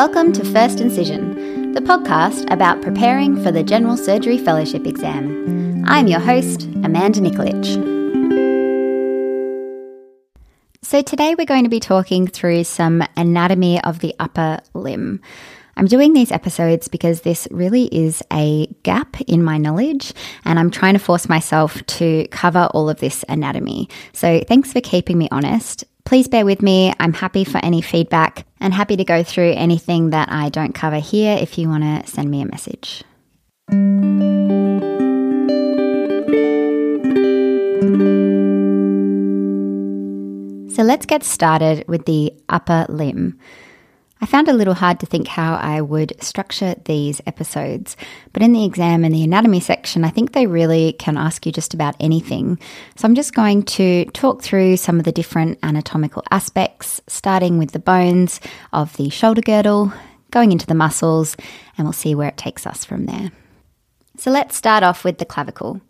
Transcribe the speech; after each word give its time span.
Welcome 0.00 0.32
to 0.32 0.44
First 0.46 0.80
Incision, 0.80 1.72
the 1.74 1.82
podcast 1.82 2.50
about 2.50 2.80
preparing 2.80 3.36
for 3.44 3.52
the 3.52 3.62
General 3.62 3.98
Surgery 3.98 4.38
Fellowship 4.38 4.86
exam. 4.86 5.84
I'm 5.86 6.06
your 6.06 6.20
host, 6.20 6.62
Amanda 6.82 7.20
Nikolic. 7.20 7.66
So, 10.80 11.02
today 11.02 11.34
we're 11.36 11.44
going 11.44 11.64
to 11.64 11.68
be 11.68 11.80
talking 11.80 12.26
through 12.26 12.64
some 12.64 13.04
anatomy 13.14 13.78
of 13.84 13.98
the 13.98 14.14
upper 14.18 14.60
limb. 14.72 15.20
I'm 15.76 15.84
doing 15.84 16.14
these 16.14 16.32
episodes 16.32 16.88
because 16.88 17.20
this 17.20 17.46
really 17.50 17.84
is 17.94 18.22
a 18.32 18.68
gap 18.82 19.20
in 19.26 19.44
my 19.44 19.58
knowledge, 19.58 20.14
and 20.46 20.58
I'm 20.58 20.70
trying 20.70 20.94
to 20.94 20.98
force 20.98 21.28
myself 21.28 21.84
to 21.84 22.26
cover 22.28 22.70
all 22.72 22.88
of 22.88 23.00
this 23.00 23.22
anatomy. 23.28 23.90
So, 24.14 24.40
thanks 24.48 24.72
for 24.72 24.80
keeping 24.80 25.18
me 25.18 25.28
honest. 25.30 25.84
Please 26.04 26.28
bear 26.28 26.44
with 26.44 26.62
me. 26.62 26.92
I'm 26.98 27.12
happy 27.12 27.44
for 27.44 27.58
any 27.58 27.82
feedback 27.82 28.46
and 28.60 28.74
happy 28.74 28.96
to 28.96 29.04
go 29.04 29.22
through 29.22 29.52
anything 29.52 30.10
that 30.10 30.30
I 30.30 30.48
don't 30.48 30.74
cover 30.74 30.98
here 30.98 31.36
if 31.40 31.58
you 31.58 31.68
want 31.68 31.84
to 31.84 32.10
send 32.10 32.30
me 32.30 32.42
a 32.42 32.46
message. 32.46 33.04
So 40.74 40.82
let's 40.84 41.06
get 41.06 41.22
started 41.24 41.84
with 41.88 42.06
the 42.06 42.32
upper 42.48 42.86
limb. 42.88 43.38
I 44.22 44.26
found 44.26 44.48
it 44.48 44.54
a 44.54 44.56
little 44.56 44.74
hard 44.74 45.00
to 45.00 45.06
think 45.06 45.26
how 45.26 45.54
I 45.54 45.80
would 45.80 46.22
structure 46.22 46.74
these 46.84 47.22
episodes, 47.26 47.96
but 48.34 48.42
in 48.42 48.52
the 48.52 48.66
exam 48.66 49.02
and 49.02 49.14
the 49.14 49.24
anatomy 49.24 49.60
section, 49.60 50.04
I 50.04 50.10
think 50.10 50.32
they 50.32 50.46
really 50.46 50.92
can 50.92 51.16
ask 51.16 51.46
you 51.46 51.52
just 51.52 51.72
about 51.72 51.96
anything. 51.98 52.58
So 52.96 53.08
I'm 53.08 53.14
just 53.14 53.34
going 53.34 53.62
to 53.62 54.04
talk 54.06 54.42
through 54.42 54.76
some 54.76 54.98
of 54.98 55.06
the 55.06 55.12
different 55.12 55.58
anatomical 55.62 56.22
aspects, 56.30 57.00
starting 57.06 57.56
with 57.56 57.72
the 57.72 57.78
bones 57.78 58.40
of 58.74 58.94
the 58.98 59.08
shoulder 59.08 59.40
girdle, 59.40 59.90
going 60.30 60.52
into 60.52 60.66
the 60.66 60.74
muscles, 60.74 61.34
and 61.78 61.86
we'll 61.86 61.94
see 61.94 62.14
where 62.14 62.28
it 62.28 62.36
takes 62.36 62.66
us 62.66 62.84
from 62.84 63.06
there. 63.06 63.32
So 64.18 64.30
let's 64.30 64.54
start 64.54 64.82
off 64.82 65.02
with 65.02 65.16
the 65.16 65.24
clavicle. 65.24 65.80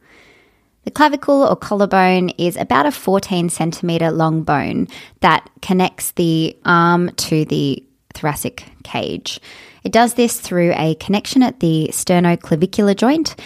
The 0.85 0.93
clavicle 0.93 1.43
or 1.43 1.57
collarbone 1.57 2.31
is 2.31 2.57
about 2.57 2.87
a 2.87 2.93
14 2.93 3.51
centimeter 3.51 4.13
long 4.13 4.45
bone 4.45 4.87
that 5.19 5.51
connects 5.61 6.13
the 6.13 6.57
arm 6.65 7.11
to 7.17 7.45
the 7.45 7.85
thoracic 8.15 8.65
cage. 8.85 9.41
It 9.85 9.93
does 9.93 10.15
this 10.15 10.41
through 10.41 10.73
a 10.77 10.95
connection 10.97 11.43
at 11.43 11.61
the 11.61 11.89
sternoclavicular 11.93 12.97
joint 12.97 13.37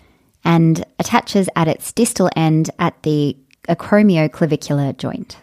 and 0.44 0.84
attaches 0.98 1.48
at 1.56 1.68
its 1.68 1.92
distal 1.92 2.30
end 2.36 2.70
at 2.78 3.02
the 3.02 3.36
acromioclavicular 3.68 4.96
joint. 4.96 5.38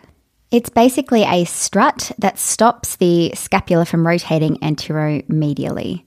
It's 0.52 0.70
basically 0.70 1.24
a 1.24 1.46
strut 1.46 2.12
that 2.20 2.38
stops 2.38 2.98
the 2.98 3.32
scapula 3.36 3.86
from 3.86 4.06
rotating 4.06 4.58
anteromedially. 4.58 6.04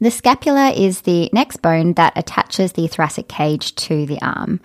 The 0.00 0.10
scapula 0.10 0.70
is 0.70 1.00
the 1.00 1.28
next 1.32 1.62
bone 1.62 1.94
that 1.94 2.12
attaches 2.14 2.72
the 2.72 2.86
thoracic 2.86 3.28
cage 3.28 3.74
to 3.76 4.06
the 4.06 4.20
arm. 4.22 4.60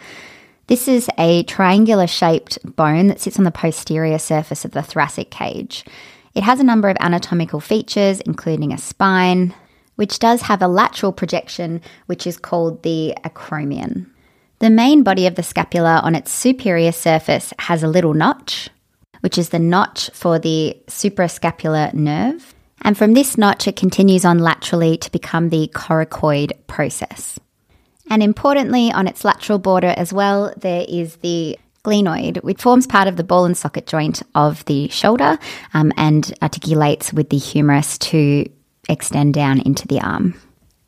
This 0.67 0.87
is 0.87 1.09
a 1.17 1.43
triangular 1.43 2.05
shaped 2.05 2.59
bone 2.75 3.07
that 3.07 3.19
sits 3.19 3.39
on 3.39 3.45
the 3.45 3.51
posterior 3.51 4.19
surface 4.19 4.63
of 4.63 4.71
the 4.71 4.83
thoracic 4.83 5.31
cage. 5.31 5.85
It 6.35 6.43
has 6.43 6.59
a 6.59 6.63
number 6.63 6.89
of 6.89 6.97
anatomical 6.99 7.59
features, 7.59 8.19
including 8.21 8.73
a 8.73 8.77
spine, 8.77 9.53
which 9.95 10.19
does 10.19 10.41
have 10.43 10.61
a 10.61 10.67
lateral 10.67 11.11
projection, 11.11 11.81
which 12.07 12.25
is 12.25 12.37
called 12.37 12.81
the 12.83 13.15
acromion. 13.23 14.07
The 14.59 14.69
main 14.69 15.03
body 15.03 15.27
of 15.27 15.35
the 15.35 15.43
scapula 15.43 15.99
on 16.03 16.15
its 16.15 16.31
superior 16.31 16.91
surface 16.91 17.53
has 17.59 17.83
a 17.83 17.87
little 17.87 18.13
notch, 18.13 18.69
which 19.19 19.37
is 19.37 19.49
the 19.49 19.59
notch 19.59 20.09
for 20.13 20.39
the 20.39 20.77
suprascapular 20.87 21.93
nerve. 21.93 22.55
And 22.81 22.97
from 22.97 23.13
this 23.13 23.37
notch, 23.37 23.67
it 23.67 23.75
continues 23.75 24.25
on 24.25 24.39
laterally 24.39 24.97
to 24.97 25.11
become 25.11 25.49
the 25.49 25.69
coracoid 25.73 26.53
process. 26.67 27.39
And 28.09 28.21
importantly, 28.21 28.91
on 28.91 29.07
its 29.07 29.23
lateral 29.23 29.59
border 29.59 29.93
as 29.95 30.11
well, 30.11 30.53
there 30.57 30.85
is 30.87 31.17
the 31.17 31.57
glenoid, 31.83 32.43
which 32.43 32.61
forms 32.61 32.87
part 32.87 33.07
of 33.07 33.17
the 33.17 33.23
ball 33.23 33.45
and 33.45 33.57
socket 33.57 33.87
joint 33.87 34.23
of 34.35 34.63
the 34.65 34.87
shoulder 34.89 35.37
um, 35.73 35.91
and 35.97 36.33
articulates 36.41 37.13
with 37.13 37.29
the 37.29 37.37
humerus 37.37 37.97
to 37.97 38.49
extend 38.89 39.33
down 39.33 39.59
into 39.59 39.87
the 39.87 39.99
arm. 40.01 40.33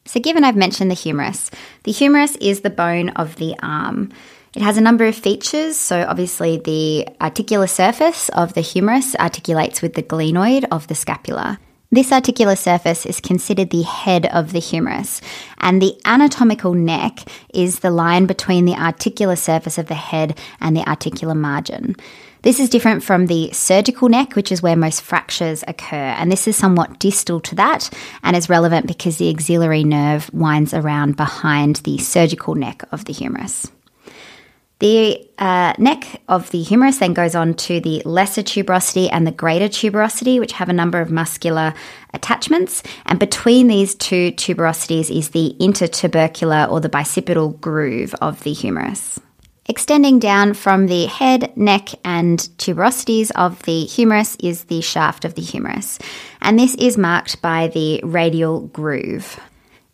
So, 0.05 0.19
given 0.19 0.43
I've 0.43 0.55
mentioned 0.55 0.91
the 0.91 0.95
humerus, 0.95 1.49
the 1.83 1.91
humerus 1.91 2.35
is 2.37 2.61
the 2.61 2.69
bone 2.69 3.09
of 3.09 3.35
the 3.37 3.55
arm. 3.61 4.11
It 4.55 4.61
has 4.61 4.77
a 4.77 4.81
number 4.81 5.05
of 5.05 5.15
features. 5.15 5.77
So, 5.77 6.05
obviously, 6.07 6.57
the 6.57 7.07
articular 7.19 7.67
surface 7.67 8.29
of 8.29 8.53
the 8.53 8.61
humerus 8.61 9.15
articulates 9.15 9.81
with 9.81 9.95
the 9.95 10.03
glenoid 10.03 10.65
of 10.71 10.87
the 10.87 10.95
scapula. 10.95 11.59
This 11.95 12.11
articular 12.11 12.57
surface 12.57 13.05
is 13.05 13.21
considered 13.21 13.69
the 13.69 13.83
head 13.83 14.25
of 14.25 14.51
the 14.51 14.59
humerus, 14.59 15.21
and 15.59 15.81
the 15.81 15.97
anatomical 16.03 16.73
neck 16.73 17.19
is 17.53 17.79
the 17.79 17.89
line 17.89 18.25
between 18.25 18.65
the 18.65 18.75
articular 18.75 19.37
surface 19.37 19.77
of 19.77 19.87
the 19.87 19.95
head 19.95 20.37
and 20.59 20.75
the 20.75 20.85
articular 20.89 21.33
margin. 21.33 21.95
This 22.41 22.59
is 22.59 22.67
different 22.67 23.01
from 23.01 23.27
the 23.27 23.49
surgical 23.53 24.09
neck, 24.09 24.35
which 24.35 24.51
is 24.51 24.61
where 24.61 24.75
most 24.75 25.03
fractures 25.03 25.63
occur, 25.69 25.95
and 25.95 26.29
this 26.29 26.49
is 26.49 26.57
somewhat 26.57 26.99
distal 26.99 27.39
to 27.39 27.55
that 27.55 27.89
and 28.23 28.35
is 28.35 28.49
relevant 28.49 28.87
because 28.87 29.15
the 29.15 29.29
axillary 29.33 29.85
nerve 29.85 30.29
winds 30.33 30.73
around 30.73 31.15
behind 31.15 31.77
the 31.77 31.97
surgical 31.97 32.55
neck 32.55 32.83
of 32.91 33.05
the 33.05 33.13
humerus. 33.13 33.71
The 34.79 35.25
uh, 35.37 35.73
neck 35.77 36.21
of 36.27 36.51
the 36.51 36.61
humerus 36.61 36.99
then 36.99 37.13
goes 37.13 37.33
on 37.33 37.53
to 37.53 37.79
the 37.79 38.01
lesser 38.03 38.43
tuberosity 38.43 39.07
and 39.11 39.25
the 39.25 39.31
greater 39.31 39.69
tuberosity, 39.69 40.39
which 40.39 40.51
have 40.53 40.67
a 40.67 40.73
number 40.73 40.99
of 40.99 41.11
muscular 41.11 41.73
attachments. 42.13 42.83
And 43.05 43.17
between 43.17 43.67
these 43.67 43.95
two 43.95 44.33
tuberosities 44.33 45.15
is 45.15 45.29
the 45.29 45.55
intertubercular 45.59 46.69
or 46.69 46.81
the 46.81 46.89
bicipital 46.89 47.59
groove 47.61 48.13
of 48.21 48.43
the 48.43 48.53
humerus. 48.53 49.19
Extending 49.67 50.19
down 50.19 50.53
from 50.53 50.85
the 50.87 51.05
head, 51.05 51.55
neck, 51.57 51.89
and 52.03 52.37
tuberosities 52.57 53.31
of 53.35 53.63
the 53.63 53.85
humerus 53.85 54.35
is 54.39 54.65
the 54.65 54.81
shaft 54.81 55.25
of 55.25 55.33
the 55.33 55.41
humerus. 55.41 55.97
And 56.41 56.59
this 56.59 56.75
is 56.75 56.97
marked 56.97 57.41
by 57.41 57.69
the 57.69 58.01
radial 58.03 58.67
groove. 58.67 59.39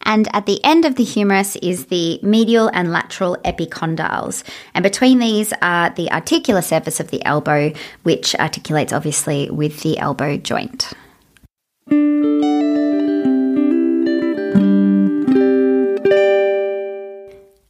And 0.03 0.27
at 0.35 0.45
the 0.45 0.63
end 0.63 0.85
of 0.85 0.95
the 0.95 1.03
humerus 1.03 1.55
is 1.57 1.85
the 1.85 2.19
medial 2.23 2.69
and 2.73 2.91
lateral 2.91 3.37
epicondyles. 3.45 4.43
And 4.73 4.83
between 4.83 5.19
these 5.19 5.53
are 5.61 5.89
the 5.91 6.11
articular 6.11 6.61
surface 6.61 6.99
of 6.99 7.11
the 7.11 7.23
elbow, 7.25 7.73
which 8.03 8.35
articulates 8.35 8.93
obviously 8.93 9.49
with 9.49 9.81
the 9.81 9.97
elbow 9.97 10.37
joint. 10.37 10.93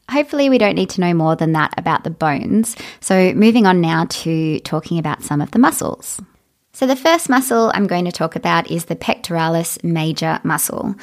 Hopefully, 0.10 0.50
we 0.50 0.58
don't 0.58 0.76
need 0.76 0.90
to 0.92 1.02
know 1.02 1.14
more 1.14 1.36
than 1.36 1.54
that 1.54 1.74
about 1.78 2.04
the 2.04 2.10
bones. 2.10 2.76
So, 3.00 3.34
moving 3.34 3.66
on 3.66 3.80
now 3.80 4.06
to 4.10 4.60
talking 4.60 5.00
about 5.00 5.24
some 5.24 5.42
of 5.42 5.52
the 5.52 5.60
muscles. 5.60 6.22
So, 6.74 6.86
the 6.86 6.96
first 6.98 7.30
muscle 7.30 7.72
I'm 7.74 7.88
going 7.88 8.06
to 8.06 8.12
talk 8.12 8.36
about 8.36 8.70
is 8.70 8.86
the 8.86 8.96
pectoralis 8.96 9.82
major 9.84 10.40
muscle. 10.44 10.96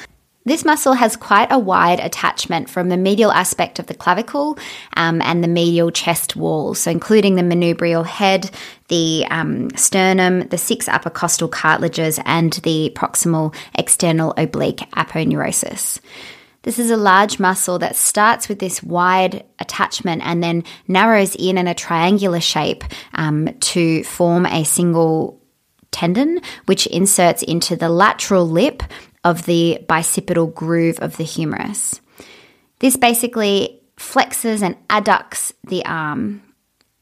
This 0.45 0.63
muscle 0.63 0.93
has 0.93 1.17
quite 1.17 1.51
a 1.51 1.59
wide 1.59 1.99
attachment 1.99 2.69
from 2.69 2.89
the 2.89 2.97
medial 2.97 3.31
aspect 3.31 3.77
of 3.77 3.87
the 3.87 3.93
clavicle 3.93 4.57
um, 4.95 5.21
and 5.21 5.43
the 5.43 5.49
medial 5.49 5.91
chest 5.91 6.35
wall, 6.35 6.73
so 6.73 6.89
including 6.89 7.35
the 7.35 7.41
manubrial 7.41 8.05
head, 8.05 8.49
the 8.87 9.25
um, 9.29 9.69
sternum, 9.75 10.47
the 10.47 10.57
six 10.57 10.87
upper 10.87 11.09
costal 11.09 11.49
cartilages, 11.49 12.19
and 12.25 12.53
the 12.63 12.91
proximal 12.95 13.53
external 13.75 14.33
oblique 14.37 14.89
aponeurosis. 14.95 15.99
This 16.63 16.79
is 16.79 16.89
a 16.89 16.97
large 16.97 17.39
muscle 17.39 17.79
that 17.79 17.95
starts 17.95 18.49
with 18.49 18.59
this 18.59 18.81
wide 18.81 19.45
attachment 19.59 20.21
and 20.25 20.41
then 20.41 20.63
narrows 20.87 21.35
in 21.35 21.57
in 21.57 21.67
a 21.67 21.73
triangular 21.73 22.41
shape 22.41 22.83
um, 23.13 23.49
to 23.59 24.03
form 24.03 24.45
a 24.45 24.63
single 24.63 25.39
tendon, 25.91 26.41
which 26.65 26.85
inserts 26.87 27.43
into 27.43 27.75
the 27.75 27.89
lateral 27.89 28.47
lip 28.47 28.83
of 29.23 29.45
the 29.45 29.79
bicipital 29.87 30.53
groove 30.53 30.99
of 30.99 31.17
the 31.17 31.23
humerus. 31.23 32.01
This 32.79 32.95
basically 32.95 33.81
flexes 33.97 34.61
and 34.61 34.75
adducts 34.89 35.53
the 35.63 35.85
arm. 35.85 36.41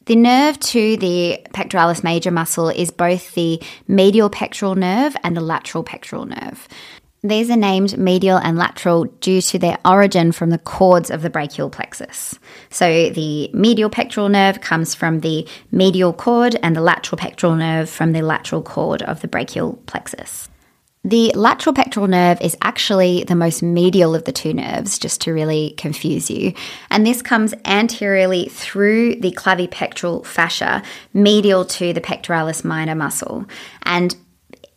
The 0.05 0.15
nerve 0.15 0.59
to 0.59 0.97
the 0.97 1.39
pectoralis 1.53 2.03
major 2.03 2.31
muscle 2.31 2.69
is 2.69 2.91
both 2.91 3.33
the 3.33 3.61
medial 3.87 4.29
pectoral 4.29 4.75
nerve 4.75 5.15
and 5.23 5.35
the 5.35 5.41
lateral 5.41 5.83
pectoral 5.83 6.25
nerve. 6.25 6.67
These 7.23 7.49
are 7.49 7.57
named 7.57 7.97
medial 7.97 8.37
and 8.37 8.57
lateral 8.57 9.05
due 9.05 9.41
to 9.41 9.59
their 9.59 9.77
origin 9.83 10.31
from 10.31 10.49
the 10.49 10.59
cords 10.59 11.11
of 11.11 11.23
the 11.23 11.29
brachial 11.29 11.69
plexus. 11.69 12.39
So 12.69 13.09
the 13.09 13.49
medial 13.53 13.89
pectoral 13.89 14.29
nerve 14.29 14.61
comes 14.61 14.95
from 14.95 15.19
the 15.19 15.47
medial 15.71 16.13
cord 16.13 16.55
and 16.63 16.75
the 16.75 16.81
lateral 16.81 17.17
pectoral 17.17 17.55
nerve 17.55 17.89
from 17.89 18.13
the 18.13 18.21
lateral 18.21 18.61
cord 18.61 19.01
of 19.01 19.21
the 19.21 19.27
brachial 19.27 19.73
plexus. 19.87 20.47
The 21.03 21.31
lateral 21.35 21.73
pectoral 21.73 22.07
nerve 22.07 22.41
is 22.41 22.57
actually 22.61 23.23
the 23.23 23.35
most 23.35 23.63
medial 23.63 24.13
of 24.13 24.25
the 24.25 24.31
two 24.31 24.53
nerves, 24.53 24.99
just 24.99 25.21
to 25.21 25.31
really 25.31 25.73
confuse 25.77 26.29
you. 26.29 26.53
And 26.89 27.05
this 27.05 27.21
comes 27.21 27.53
anteriorly 27.63 28.49
through 28.49 29.15
the 29.21 29.31
clavipectoral 29.31 30.25
fascia, 30.25 30.83
medial 31.13 31.63
to 31.65 31.93
the 31.93 32.01
pectoralis 32.01 32.65
minor 32.65 32.95
muscle. 32.95 33.45
And 33.83 34.15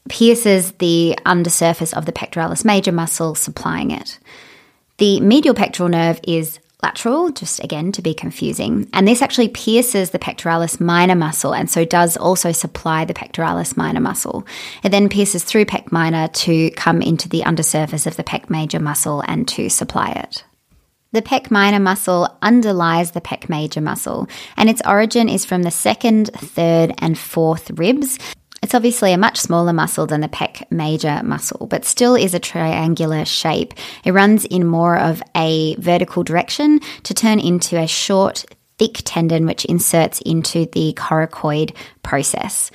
pierces 0.08 0.72
the 0.72 1.16
undersurface 1.24 1.92
of 1.92 2.04
the 2.04 2.12
pectoralis 2.12 2.64
major 2.64 2.92
muscle, 2.92 3.34
supplying 3.34 3.90
it. 3.90 4.18
The 4.98 5.20
medial 5.20 5.54
pectoral 5.54 5.88
nerve 5.88 6.20
is 6.24 6.58
lateral, 6.82 7.30
just 7.30 7.62
again 7.62 7.92
to 7.92 8.02
be 8.02 8.14
confusing. 8.14 8.88
And 8.92 9.06
this 9.06 9.22
actually 9.22 9.48
pierces 9.48 10.10
the 10.10 10.18
pectoralis 10.18 10.80
minor 10.80 11.14
muscle 11.14 11.54
and 11.54 11.70
so 11.70 11.84
does 11.84 12.16
also 12.16 12.52
supply 12.52 13.04
the 13.04 13.14
pectoralis 13.14 13.76
minor 13.76 14.00
muscle. 14.00 14.46
It 14.82 14.90
then 14.90 15.08
pierces 15.08 15.44
through 15.44 15.66
pec 15.66 15.92
minor 15.92 16.28
to 16.28 16.70
come 16.72 17.02
into 17.02 17.28
the 17.28 17.44
undersurface 17.44 18.06
of 18.06 18.16
the 18.16 18.24
pec 18.24 18.50
major 18.50 18.80
muscle 18.80 19.22
and 19.26 19.46
to 19.48 19.68
supply 19.68 20.10
it. 20.10 20.44
The 21.12 21.22
pec 21.22 21.50
minor 21.50 21.80
muscle 21.80 22.28
underlies 22.40 23.10
the 23.10 23.20
pec 23.20 23.48
major 23.48 23.80
muscle, 23.80 24.28
and 24.56 24.70
its 24.70 24.80
origin 24.86 25.28
is 25.28 25.44
from 25.44 25.64
the 25.64 25.70
second, 25.72 26.30
third, 26.34 26.94
and 26.98 27.18
fourth 27.18 27.68
ribs, 27.72 28.16
it's 28.62 28.74
obviously 28.74 29.12
a 29.12 29.18
much 29.18 29.38
smaller 29.38 29.72
muscle 29.72 30.06
than 30.06 30.20
the 30.20 30.28
pec 30.28 30.70
major 30.70 31.20
muscle, 31.24 31.66
but 31.66 31.84
still 31.84 32.14
is 32.14 32.34
a 32.34 32.38
triangular 32.38 33.24
shape. 33.24 33.72
It 34.04 34.12
runs 34.12 34.44
in 34.44 34.66
more 34.66 34.98
of 34.98 35.22
a 35.34 35.76
vertical 35.76 36.22
direction 36.22 36.80
to 37.04 37.14
turn 37.14 37.40
into 37.40 37.78
a 37.78 37.86
short, 37.86 38.44
thick 38.78 39.00
tendon 39.04 39.46
which 39.46 39.64
inserts 39.64 40.20
into 40.26 40.66
the 40.72 40.92
coracoid 40.96 41.74
process. 42.02 42.70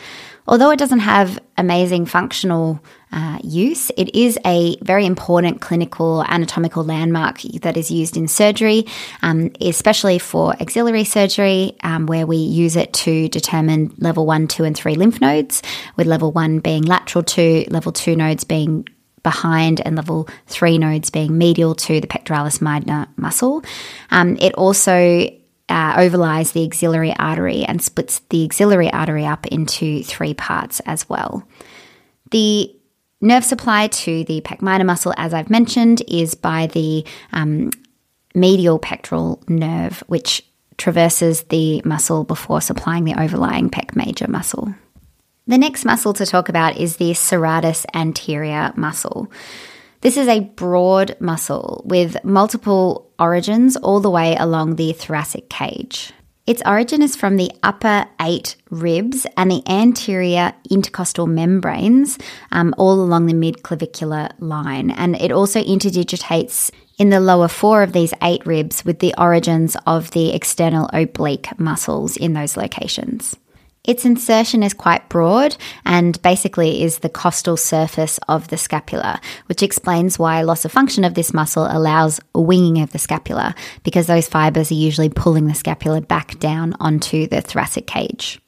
Although 0.48 0.72
it 0.72 0.80
doesn't 0.80 1.00
have 1.00 1.40
amazing 1.58 2.06
functional 2.06 2.80
uh, 3.16 3.40
use, 3.44 3.92
it 3.96 4.14
is 4.14 4.38
a 4.46 4.76
very 4.82 5.06
important 5.06 5.62
clinical 5.62 6.22
anatomical 6.28 6.84
landmark 6.84 7.42
that 7.62 7.78
is 7.78 7.90
used 7.90 8.18
in 8.18 8.28
surgery, 8.28 8.86
um, 9.22 9.52
especially 9.62 10.20
for 10.20 10.54
axillary 10.60 11.06
surgery, 11.06 11.78
um, 11.82 12.08
where 12.08 12.28
we 12.28 12.36
use 12.36 12.76
it 12.76 12.92
to 12.92 13.30
determine 13.30 13.94
level 14.00 14.26
one, 14.26 14.48
two, 14.48 14.66
and 14.66 14.76
three 14.76 14.96
lymph 14.96 15.22
nodes, 15.22 15.64
with 15.96 16.08
level 16.08 16.34
one 16.34 16.60
being 16.60 16.84
lateral 16.84 17.24
to, 17.24 17.66
level 17.70 17.94
two 17.94 18.18
nodes 18.18 18.44
being 18.44 18.86
behind 19.24 19.80
and 19.82 19.96
level 19.96 20.28
three 20.46 20.78
nodes 20.78 21.10
being 21.10 21.38
medial 21.38 21.74
to 21.74 22.02
the 22.02 22.08
pectoralis 22.08 22.62
minor 22.62 23.08
muscle. 23.16 23.64
Um, 24.12 24.36
it 24.42 24.54
also 24.56 25.30
uh, 25.70 25.96
overlies 25.96 26.52
the 26.52 26.66
axillary 26.66 27.16
artery 27.18 27.64
and 27.64 27.82
splits 27.82 28.20
the 28.30 28.46
axillary 28.46 28.92
artery 28.92 29.26
up 29.26 29.48
into 29.48 30.04
three 30.04 30.34
parts 30.34 30.82
as 30.82 31.08
well. 31.08 31.48
The 32.32 32.76
nerve 33.22 33.44
supply 33.44 33.88
to 33.88 34.24
the 34.26 34.42
pec 34.42 34.62
minor 34.62 34.84
muscle, 34.84 35.14
as 35.18 35.34
I've 35.34 35.50
mentioned, 35.50 36.02
is 36.08 36.36
by 36.36 36.68
the 36.68 37.06
um, 37.32 37.72
medial 38.34 38.80
pectoral 38.80 39.42
nerve, 39.48 40.04
which 40.08 40.46
traverses 40.78 41.44
the 41.44 41.82
muscle 41.86 42.24
before 42.24 42.62
supplying 42.62 43.06
the 43.06 43.20
overlying 43.20 43.70
pec 43.70 43.96
major 43.96 44.28
muscle. 44.28 44.74
The 45.48 45.58
next 45.58 45.86
muscle 45.86 46.14
to 46.14 46.26
talk 46.26 46.50
about 46.50 46.78
is 46.78 46.98
the 46.98 47.12
serratus 47.12 47.86
anterior 47.94 48.74
muscle. 48.76 49.32
This 50.02 50.18
is 50.18 50.28
a 50.28 50.40
broad 50.40 51.16
muscle 51.20 51.84
with 51.86 52.24
multiple 52.24 53.12
origins 53.20 53.76
all 53.78 54.00
the 54.00 54.10
way 54.10 54.36
along 54.36 54.76
the 54.76 54.94
thoracic 54.94 55.50
cage. 55.50 56.14
Its 56.48 56.62
origin 56.64 57.02
is 57.02 57.16
from 57.16 57.38
the 57.38 57.52
upper 57.64 58.06
eight 58.22 58.56
ribs 58.70 59.26
and 59.36 59.50
the 59.50 59.64
anterior 59.68 60.54
intercostal 60.70 61.26
membranes, 61.26 62.20
um, 62.52 62.74
all 62.78 63.02
along 63.02 63.26
the 63.26 63.34
midclavicular 63.34 64.32
line. 64.38 64.92
And 64.92 65.16
it 65.20 65.32
also 65.32 65.64
interdigitates 65.64 66.70
in 67.00 67.10
the 67.10 67.20
lower 67.20 67.48
four 67.48 67.82
of 67.82 67.94
these 67.94 68.14
eight 68.22 68.46
ribs 68.46 68.86
with 68.86 69.00
the 69.00 69.16
origins 69.18 69.76
of 69.88 70.12
the 70.12 70.34
external 70.34 70.88
oblique 70.94 71.60
muscles 71.60 72.16
in 72.16 72.34
those 72.34 72.56
locations. 72.56 73.36
Its 73.86 74.04
insertion 74.04 74.64
is 74.64 74.74
quite 74.74 75.08
broad 75.10 75.56
and 75.86 76.22
basically 76.22 76.84
is 76.84 77.00
the 77.00 77.10
costal 77.10 77.56
surface 77.56 78.20
of 78.28 78.48
the 78.48 78.58
scapula, 78.58 79.22
which 79.46 79.64
explains 79.64 80.18
why 80.18 80.42
loss 80.42 80.66
of 80.66 80.72
function 80.72 81.04
of 81.04 81.14
this 81.14 81.34
muscle 81.34 81.68
allows 81.70 82.20
winging 82.34 82.82
of 82.82 82.92
the 82.92 83.00
scapula, 83.00 83.54
because 83.84 84.08
those 84.08 84.28
fibers 84.28 84.72
are 84.72 84.76
usually 84.76 85.10
pulling 85.10 85.48
the 85.48 85.54
scapula 85.54 86.02
back 86.02 86.40
down 86.40 86.76
onto 86.80 87.28
the 87.28 87.42
thoracic 87.42 87.86
cage. 87.86 88.42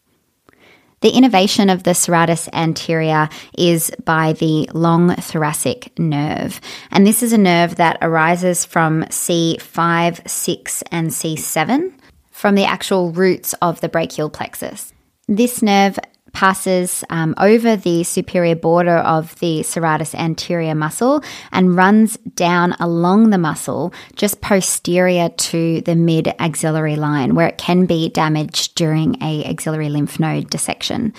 The 1.01 1.11
innervation 1.11 1.69
of 1.69 1.83
the 1.83 1.91
serratus 1.91 2.49
anterior 2.53 3.29
is 3.55 3.91
by 4.03 4.33
the 4.33 4.67
long 4.73 5.13
thoracic 5.15 5.97
nerve. 5.99 6.59
And 6.89 7.05
this 7.05 7.21
is 7.21 7.33
a 7.33 7.37
nerve 7.37 7.75
that 7.75 7.99
arises 8.01 8.65
from 8.65 9.03
C5, 9.03 10.27
6, 10.27 10.83
and 10.91 11.09
C7 11.11 11.93
from 12.31 12.55
the 12.55 12.65
actual 12.65 13.11
roots 13.11 13.53
of 13.61 13.79
the 13.81 13.89
brachial 13.89 14.31
plexus. 14.31 14.91
This 15.27 15.61
nerve 15.61 15.99
passes 16.31 17.03
um, 17.09 17.33
over 17.39 17.75
the 17.75 18.03
superior 18.03 18.55
border 18.55 18.97
of 18.97 19.37
the 19.39 19.61
serratus 19.61 20.13
anterior 20.13 20.75
muscle 20.75 21.23
and 21.51 21.75
runs 21.75 22.15
down 22.35 22.73
along 22.79 23.31
the 23.31 23.37
muscle 23.39 23.91
just 24.15 24.39
posterior 24.39 25.29
to 25.29 25.81
the 25.81 25.95
mid 25.95 26.31
axillary 26.37 26.95
line 26.95 27.33
where 27.33 27.47
it 27.47 27.57
can 27.57 27.87
be 27.87 28.09
damaged 28.09 28.75
during 28.75 29.21
a 29.21 29.43
axillary 29.45 29.89
lymph 29.89 30.19
node 30.19 30.47
dissection. 30.49 31.11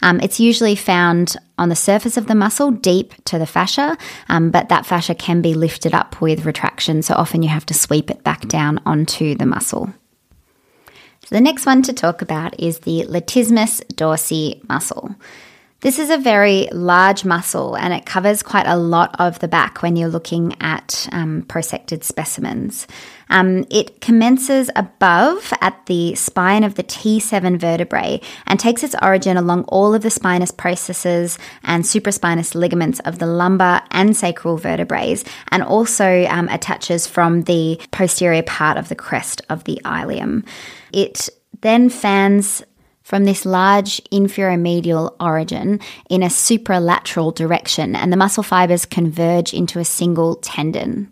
Um, 0.00 0.20
it's 0.20 0.40
usually 0.40 0.74
found 0.74 1.36
on 1.58 1.68
the 1.68 1.76
surface 1.76 2.16
of 2.16 2.26
the 2.26 2.34
muscle, 2.34 2.70
deep 2.70 3.12
to 3.26 3.38
the 3.38 3.46
fascia, 3.46 3.96
um, 4.28 4.50
but 4.50 4.70
that 4.70 4.86
fascia 4.86 5.14
can 5.14 5.42
be 5.42 5.54
lifted 5.54 5.94
up 5.94 6.20
with 6.20 6.46
retraction, 6.46 7.02
so 7.02 7.14
often 7.14 7.42
you 7.42 7.50
have 7.50 7.66
to 7.66 7.74
sweep 7.74 8.10
it 8.10 8.24
back 8.24 8.48
down 8.48 8.80
onto 8.86 9.36
the 9.36 9.46
muscle. 9.46 9.92
So 11.32 11.38
the 11.38 11.44
next 11.44 11.64
one 11.64 11.80
to 11.84 11.94
talk 11.94 12.20
about 12.20 12.60
is 12.60 12.80
the 12.80 13.06
latissimus 13.08 13.80
dorsi 13.94 14.68
muscle. 14.68 15.16
This 15.80 15.98
is 15.98 16.10
a 16.10 16.18
very 16.18 16.68
large 16.72 17.24
muscle 17.24 17.74
and 17.74 17.94
it 17.94 18.04
covers 18.04 18.42
quite 18.42 18.66
a 18.66 18.76
lot 18.76 19.16
of 19.18 19.38
the 19.38 19.48
back 19.48 19.80
when 19.80 19.96
you're 19.96 20.10
looking 20.10 20.54
at 20.60 21.08
um, 21.10 21.46
prosected 21.48 22.04
specimens. 22.04 22.86
Um, 23.30 23.64
it 23.70 24.02
commences 24.02 24.70
above 24.76 25.54
at 25.62 25.86
the 25.86 26.14
spine 26.16 26.64
of 26.64 26.74
the 26.74 26.84
T7 26.84 27.58
vertebrae 27.58 28.20
and 28.46 28.60
takes 28.60 28.84
its 28.84 28.94
origin 29.00 29.38
along 29.38 29.64
all 29.68 29.94
of 29.94 30.02
the 30.02 30.10
spinous 30.10 30.50
processes 30.50 31.38
and 31.62 31.82
supraspinous 31.82 32.54
ligaments 32.54 33.00
of 33.00 33.20
the 33.20 33.26
lumbar 33.26 33.82
and 33.90 34.14
sacral 34.14 34.58
vertebrae 34.58 35.16
and 35.48 35.62
also 35.62 36.26
um, 36.26 36.50
attaches 36.50 37.06
from 37.06 37.44
the 37.44 37.80
posterior 37.90 38.42
part 38.42 38.76
of 38.76 38.90
the 38.90 38.94
crest 38.94 39.40
of 39.48 39.64
the 39.64 39.80
ilium. 39.86 40.44
It 40.92 41.28
then 41.60 41.88
fans 41.88 42.62
from 43.02 43.24
this 43.24 43.44
large 43.44 44.00
inferior 44.10 44.56
medial 44.56 45.14
origin 45.20 45.80
in 46.08 46.22
a 46.22 46.26
supralateral 46.26 47.34
direction, 47.34 47.96
and 47.96 48.12
the 48.12 48.16
muscle 48.16 48.42
fibers 48.42 48.86
converge 48.86 49.52
into 49.52 49.78
a 49.78 49.84
single 49.84 50.36
tendon. 50.36 51.10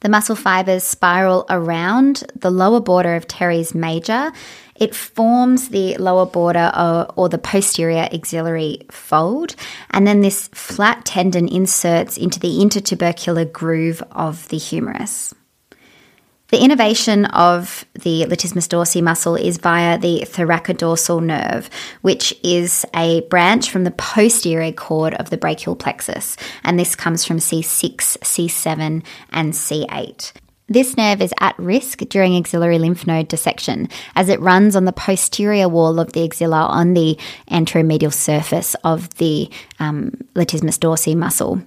The 0.00 0.08
muscle 0.08 0.36
fibers 0.36 0.82
spiral 0.82 1.44
around 1.50 2.24
the 2.34 2.50
lower 2.50 2.80
border 2.80 3.16
of 3.16 3.28
teres 3.28 3.74
major. 3.74 4.32
It 4.74 4.94
forms 4.94 5.68
the 5.68 5.98
lower 5.98 6.24
border 6.24 6.72
or, 6.74 7.12
or, 7.16 7.28
the 7.28 7.36
posterior 7.36 8.08
axillary 8.10 8.86
fold, 8.90 9.56
and 9.90 10.06
then 10.06 10.22
this 10.22 10.48
flat 10.54 11.04
tendon 11.04 11.48
inserts 11.48 12.16
into 12.16 12.40
the 12.40 12.60
intertubercular 12.60 13.52
groove 13.52 14.02
of 14.12 14.48
the 14.48 14.56
humerus. 14.56 15.34
The 16.50 16.58
innervation 16.58 17.26
of 17.26 17.84
the 17.94 18.24
latissimus 18.24 18.66
dorsi 18.66 19.00
muscle 19.00 19.36
is 19.36 19.58
via 19.58 19.98
the 19.98 20.22
thoracodorsal 20.26 21.22
nerve, 21.22 21.70
which 22.02 22.34
is 22.42 22.84
a 22.92 23.20
branch 23.22 23.70
from 23.70 23.84
the 23.84 23.92
posterior 23.92 24.72
cord 24.72 25.14
of 25.14 25.30
the 25.30 25.36
brachial 25.36 25.76
plexus, 25.76 26.36
and 26.64 26.76
this 26.76 26.96
comes 26.96 27.24
from 27.24 27.36
C6, 27.36 27.94
C7, 28.18 29.04
and 29.30 29.52
C8. 29.52 30.32
This 30.66 30.96
nerve 30.96 31.20
is 31.20 31.34
at 31.40 31.58
risk 31.58 31.98
during 32.08 32.36
axillary 32.36 32.78
lymph 32.80 33.06
node 33.06 33.28
dissection 33.28 33.88
as 34.16 34.28
it 34.28 34.40
runs 34.40 34.74
on 34.74 34.84
the 34.84 34.92
posterior 34.92 35.68
wall 35.68 35.98
of 36.00 36.12
the 36.12 36.24
axilla 36.24 36.66
on 36.66 36.94
the 36.94 37.16
anteromedial 37.50 38.12
surface 38.12 38.74
of 38.82 39.12
the 39.16 39.50
um, 39.78 40.12
latissimus 40.34 40.78
dorsi 40.78 41.16
muscle. 41.16 41.62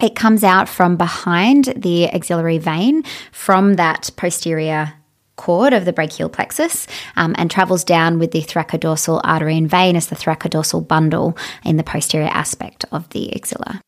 It 0.00 0.14
comes 0.14 0.44
out 0.44 0.68
from 0.68 0.96
behind 0.96 1.72
the 1.76 2.08
axillary 2.08 2.58
vein 2.58 3.02
from 3.32 3.74
that 3.74 4.10
posterior 4.16 4.94
cord 5.34 5.72
of 5.72 5.84
the 5.84 5.92
brachial 5.92 6.28
plexus 6.28 6.86
um, 7.16 7.34
and 7.38 7.50
travels 7.50 7.84
down 7.84 8.18
with 8.18 8.30
the 8.30 8.42
thoracodorsal 8.42 9.20
artery 9.24 9.56
and 9.56 9.68
vein 9.68 9.96
as 9.96 10.08
the 10.08 10.16
thoracodorsal 10.16 10.86
bundle 10.86 11.36
in 11.64 11.76
the 11.76 11.82
posterior 11.82 12.28
aspect 12.28 12.84
of 12.92 13.08
the 13.10 13.34
axilla. 13.34 13.80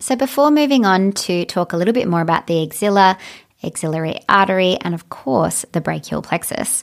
So, 0.00 0.16
before 0.16 0.50
moving 0.50 0.84
on 0.84 1.12
to 1.12 1.44
talk 1.44 1.72
a 1.72 1.76
little 1.76 1.94
bit 1.94 2.08
more 2.08 2.20
about 2.20 2.46
the 2.48 2.64
axilla, 2.64 3.16
axillary 3.62 4.18
artery, 4.28 4.76
and 4.80 4.94
of 4.94 5.08
course 5.08 5.64
the 5.72 5.80
brachial 5.80 6.22
plexus, 6.22 6.82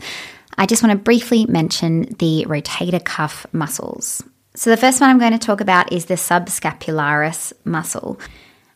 I 0.59 0.65
just 0.65 0.83
want 0.83 0.91
to 0.91 1.01
briefly 1.01 1.45
mention 1.45 2.01
the 2.19 2.45
rotator 2.45 3.03
cuff 3.03 3.47
muscles. 3.53 4.21
So, 4.55 4.69
the 4.69 4.75
first 4.75 4.99
one 4.99 5.09
I'm 5.09 5.17
going 5.17 5.31
to 5.31 5.39
talk 5.39 5.61
about 5.61 5.93
is 5.93 6.05
the 6.05 6.15
subscapularis 6.15 7.53
muscle. 7.63 8.19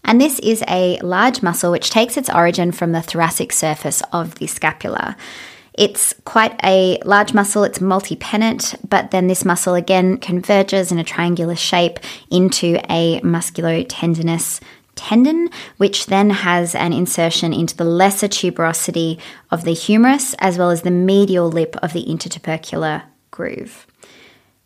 And 0.05 0.19
this 0.19 0.39
is 0.39 0.63
a 0.69 0.97
large 1.01 1.43
muscle 1.43 1.71
which 1.71 1.89
takes 1.89 2.15
its 2.15 2.29
origin 2.29 2.71
from 2.71 2.93
the 2.93 3.01
thoracic 3.01 3.51
surface 3.51 4.01
of 4.13 4.35
the 4.35 4.47
scapula. 4.47 5.17
It's 5.73 6.13
quite 6.23 6.57
a 6.63 6.99
large 7.03 7.33
muscle, 7.33 7.65
it's 7.65 7.81
multi 7.81 8.15
pennate, 8.15 8.75
but 8.87 9.11
then 9.11 9.27
this 9.27 9.43
muscle 9.43 9.75
again 9.75 10.17
converges 10.17 10.89
in 10.89 10.99
a 10.99 11.03
triangular 11.03 11.55
shape 11.55 11.99
into 12.31 12.79
a 12.89 13.19
musculotendinous 13.21 14.61
tendon, 14.95 15.49
which 15.77 16.07
then 16.07 16.29
has 16.29 16.75
an 16.75 16.93
insertion 16.93 17.53
into 17.53 17.75
the 17.75 17.83
lesser 17.83 18.27
tuberosity 18.27 19.19
of 19.51 19.63
the 19.63 19.73
humerus 19.73 20.33
as 20.39 20.57
well 20.57 20.69
as 20.69 20.81
the 20.81 20.91
medial 20.91 21.49
lip 21.49 21.75
of 21.81 21.93
the 21.93 22.05
intertubercular 22.05 23.03
groove. 23.31 23.87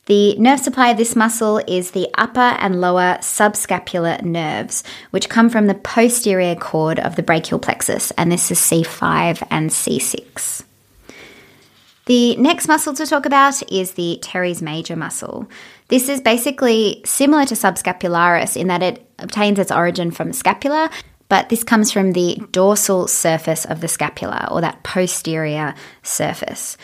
The 0.08 0.38
nerve 0.38 0.62
supply 0.62 0.92
of 0.92 0.98
this 0.98 1.18
muscle 1.18 1.58
is 1.68 1.92
the 1.92 2.08
upper 2.18 2.40
and 2.40 2.80
lower 2.80 3.18
subscapular 3.20 4.22
nerves, 4.22 4.84
which 5.12 5.28
come 5.28 5.50
from 5.50 5.68
the 5.68 5.76
posterior 5.76 6.56
cord 6.56 6.98
of 6.98 7.18
the 7.18 7.24
brachial 7.24 7.60
plexus, 7.60 8.12
and 8.12 8.32
this 8.32 8.50
is 8.50 8.58
C5 8.58 9.46
and 9.50 9.70
C6. 9.70 10.64
The 12.06 12.38
next 12.38 12.70
muscle 12.70 12.94
to 12.94 13.06
talk 13.06 13.26
about 13.26 13.70
is 13.70 13.92
the 13.92 14.18
teres 14.22 14.62
major 14.62 14.96
muscle. 14.96 15.50
This 15.90 16.08
is 16.08 16.22
basically 16.22 17.02
similar 17.04 17.44
to 17.44 17.54
subscapularis 17.54 18.56
in 18.56 18.68
that 18.68 18.82
it 18.82 19.07
obtains 19.20 19.60
its 19.60 19.72
origin 19.72 20.12
from 20.12 20.34
scapula, 20.34 20.90
but 21.30 21.50
this 21.50 21.64
comes 21.64 21.92
from 21.92 22.14
the 22.14 22.42
dorsal 22.52 23.08
surface 23.08 23.66
of 23.66 23.82
the 23.82 23.88
scapula 23.88 24.48
or 24.52 24.62
that 24.62 24.84
posterior 24.84 25.76
surface. 26.04 26.78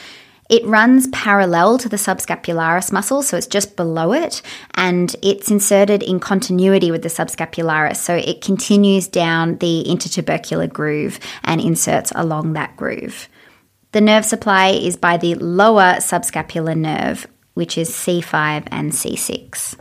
It 0.50 0.66
runs 0.66 1.08
parallel 1.08 1.78
to 1.80 1.90
the 1.90 1.98
subscapularis 1.98 2.92
muscle, 2.92 3.24
so 3.24 3.38
it's 3.38 3.48
just 3.48 3.76
below 3.76 4.12
it, 4.12 4.42
and 4.76 5.16
it's 5.22 5.50
inserted 5.50 6.04
in 6.04 6.20
continuity 6.20 6.92
with 6.92 7.02
the 7.02 7.10
subscapularis. 7.10 7.96
So 7.96 8.16
it 8.16 8.42
continues 8.42 9.08
down 9.08 9.58
the 9.58 9.86
intertubercular 9.88 10.72
groove 10.72 11.20
and 11.44 11.62
inserts 11.62 12.12
along 12.14 12.54
that 12.54 12.76
groove. 12.76 13.30
The 13.94 14.02
nerve 14.02 14.26
supply 14.26 14.70
is 14.70 14.98
by 14.98 15.18
the 15.18 15.36
lower 15.36 15.96
subscapular 16.00 16.76
nerve, 16.76 17.26
which 17.54 17.78
is 17.78 17.90
C5 17.92 18.68
and 18.70 18.92
C6. 18.92 19.80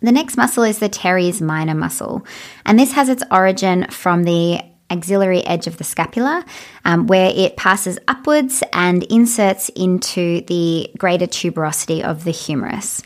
The 0.00 0.12
next 0.12 0.36
muscle 0.36 0.62
is 0.62 0.78
the 0.78 0.88
teres 0.88 1.42
minor 1.42 1.74
muscle, 1.74 2.26
and 2.64 2.78
this 2.78 2.92
has 2.92 3.08
its 3.08 3.22
origin 3.30 3.86
from 3.90 4.24
the 4.24 4.60
axillary 4.88 5.46
edge 5.46 5.66
of 5.66 5.78
the 5.78 5.84
scapula, 5.84 6.44
um, 6.84 7.06
where 7.06 7.30
it 7.34 7.56
passes 7.56 7.98
upwards 8.08 8.62
and 8.72 9.04
inserts 9.04 9.68
into 9.70 10.40
the 10.42 10.90
greater 10.98 11.26
tuberosity 11.26 12.02
of 12.02 12.24
the 12.24 12.30
humerus. 12.30 13.02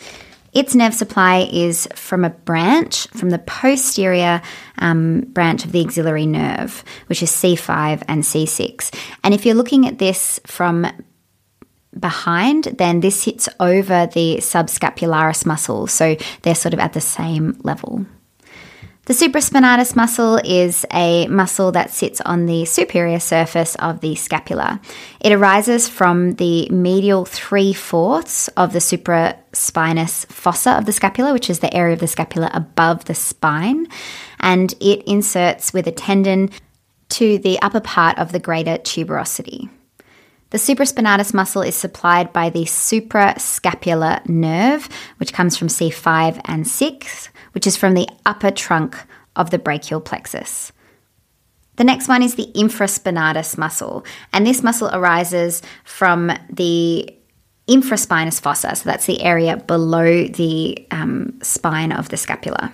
Its 0.52 0.74
nerve 0.74 0.94
supply 0.94 1.48
is 1.52 1.88
from 1.96 2.24
a 2.24 2.30
branch, 2.30 3.08
from 3.08 3.30
the 3.30 3.40
posterior 3.40 4.40
um, 4.78 5.22
branch 5.32 5.64
of 5.64 5.72
the 5.72 5.84
axillary 5.84 6.26
nerve, 6.26 6.84
which 7.08 7.24
is 7.24 7.30
C5 7.30 8.04
and 8.06 8.22
C6. 8.22 8.94
And 9.24 9.34
if 9.34 9.44
you're 9.44 9.56
looking 9.56 9.86
at 9.86 9.98
this 9.98 10.38
from 10.46 10.86
behind, 11.98 12.64
then 12.64 13.00
this 13.00 13.20
sits 13.20 13.48
over 13.60 14.06
the 14.06 14.38
subscapularis 14.38 15.46
muscle. 15.46 15.86
So 15.86 16.16
they're 16.42 16.54
sort 16.54 16.74
of 16.74 16.80
at 16.80 16.92
the 16.92 17.00
same 17.00 17.58
level. 17.62 18.06
The 19.06 19.12
supraspinatus 19.12 19.94
muscle 19.94 20.40
is 20.42 20.86
a 20.90 21.26
muscle 21.26 21.72
that 21.72 21.90
sits 21.90 22.22
on 22.22 22.46
the 22.46 22.64
superior 22.64 23.20
surface 23.20 23.74
of 23.74 24.00
the 24.00 24.14
scapula. 24.14 24.80
It 25.20 25.30
arises 25.30 25.90
from 25.90 26.36
the 26.36 26.70
medial 26.70 27.26
three 27.26 27.74
fourths 27.74 28.48
of 28.56 28.72
the 28.72 28.78
supraspinous 28.78 30.24
fossa 30.32 30.70
of 30.70 30.86
the 30.86 30.92
scapula, 30.92 31.34
which 31.34 31.50
is 31.50 31.58
the 31.58 31.74
area 31.74 31.92
of 31.92 32.00
the 32.00 32.06
scapula 32.06 32.50
above 32.54 33.04
the 33.04 33.14
spine, 33.14 33.88
and 34.40 34.72
it 34.80 35.02
inserts 35.02 35.74
with 35.74 35.86
a 35.86 35.92
tendon 35.92 36.48
to 37.10 37.36
the 37.36 37.60
upper 37.60 37.80
part 37.80 38.18
of 38.18 38.32
the 38.32 38.40
greater 38.40 38.78
tuberosity. 38.78 39.68
The 40.50 40.58
supraspinatus 40.58 41.34
muscle 41.34 41.62
is 41.62 41.74
supplied 41.74 42.32
by 42.32 42.50
the 42.50 42.64
suprascapular 42.64 44.28
nerve, 44.28 44.88
which 45.16 45.32
comes 45.32 45.56
from 45.56 45.68
C5 45.68 46.40
and 46.44 46.66
6 46.66 47.28
which 47.54 47.66
is 47.66 47.76
from 47.76 47.94
the 47.94 48.08
upper 48.26 48.50
trunk 48.50 48.96
of 49.36 49.50
the 49.50 49.58
brachial 49.58 50.00
plexus. 50.00 50.72
The 51.76 51.84
next 51.84 52.06
one 52.06 52.22
is 52.22 52.34
the 52.34 52.52
infraspinatus 52.54 53.56
muscle, 53.56 54.04
and 54.32 54.46
this 54.46 54.62
muscle 54.62 54.90
arises 54.92 55.62
from 55.84 56.30
the 56.50 57.08
infraspinous 57.66 58.40
fossa, 58.40 58.76
so 58.76 58.84
that's 58.84 59.06
the 59.06 59.22
area 59.22 59.56
below 59.56 60.26
the 60.26 60.86
um, 60.90 61.38
spine 61.42 61.90
of 61.90 62.10
the 62.10 62.16
scapula. 62.16 62.72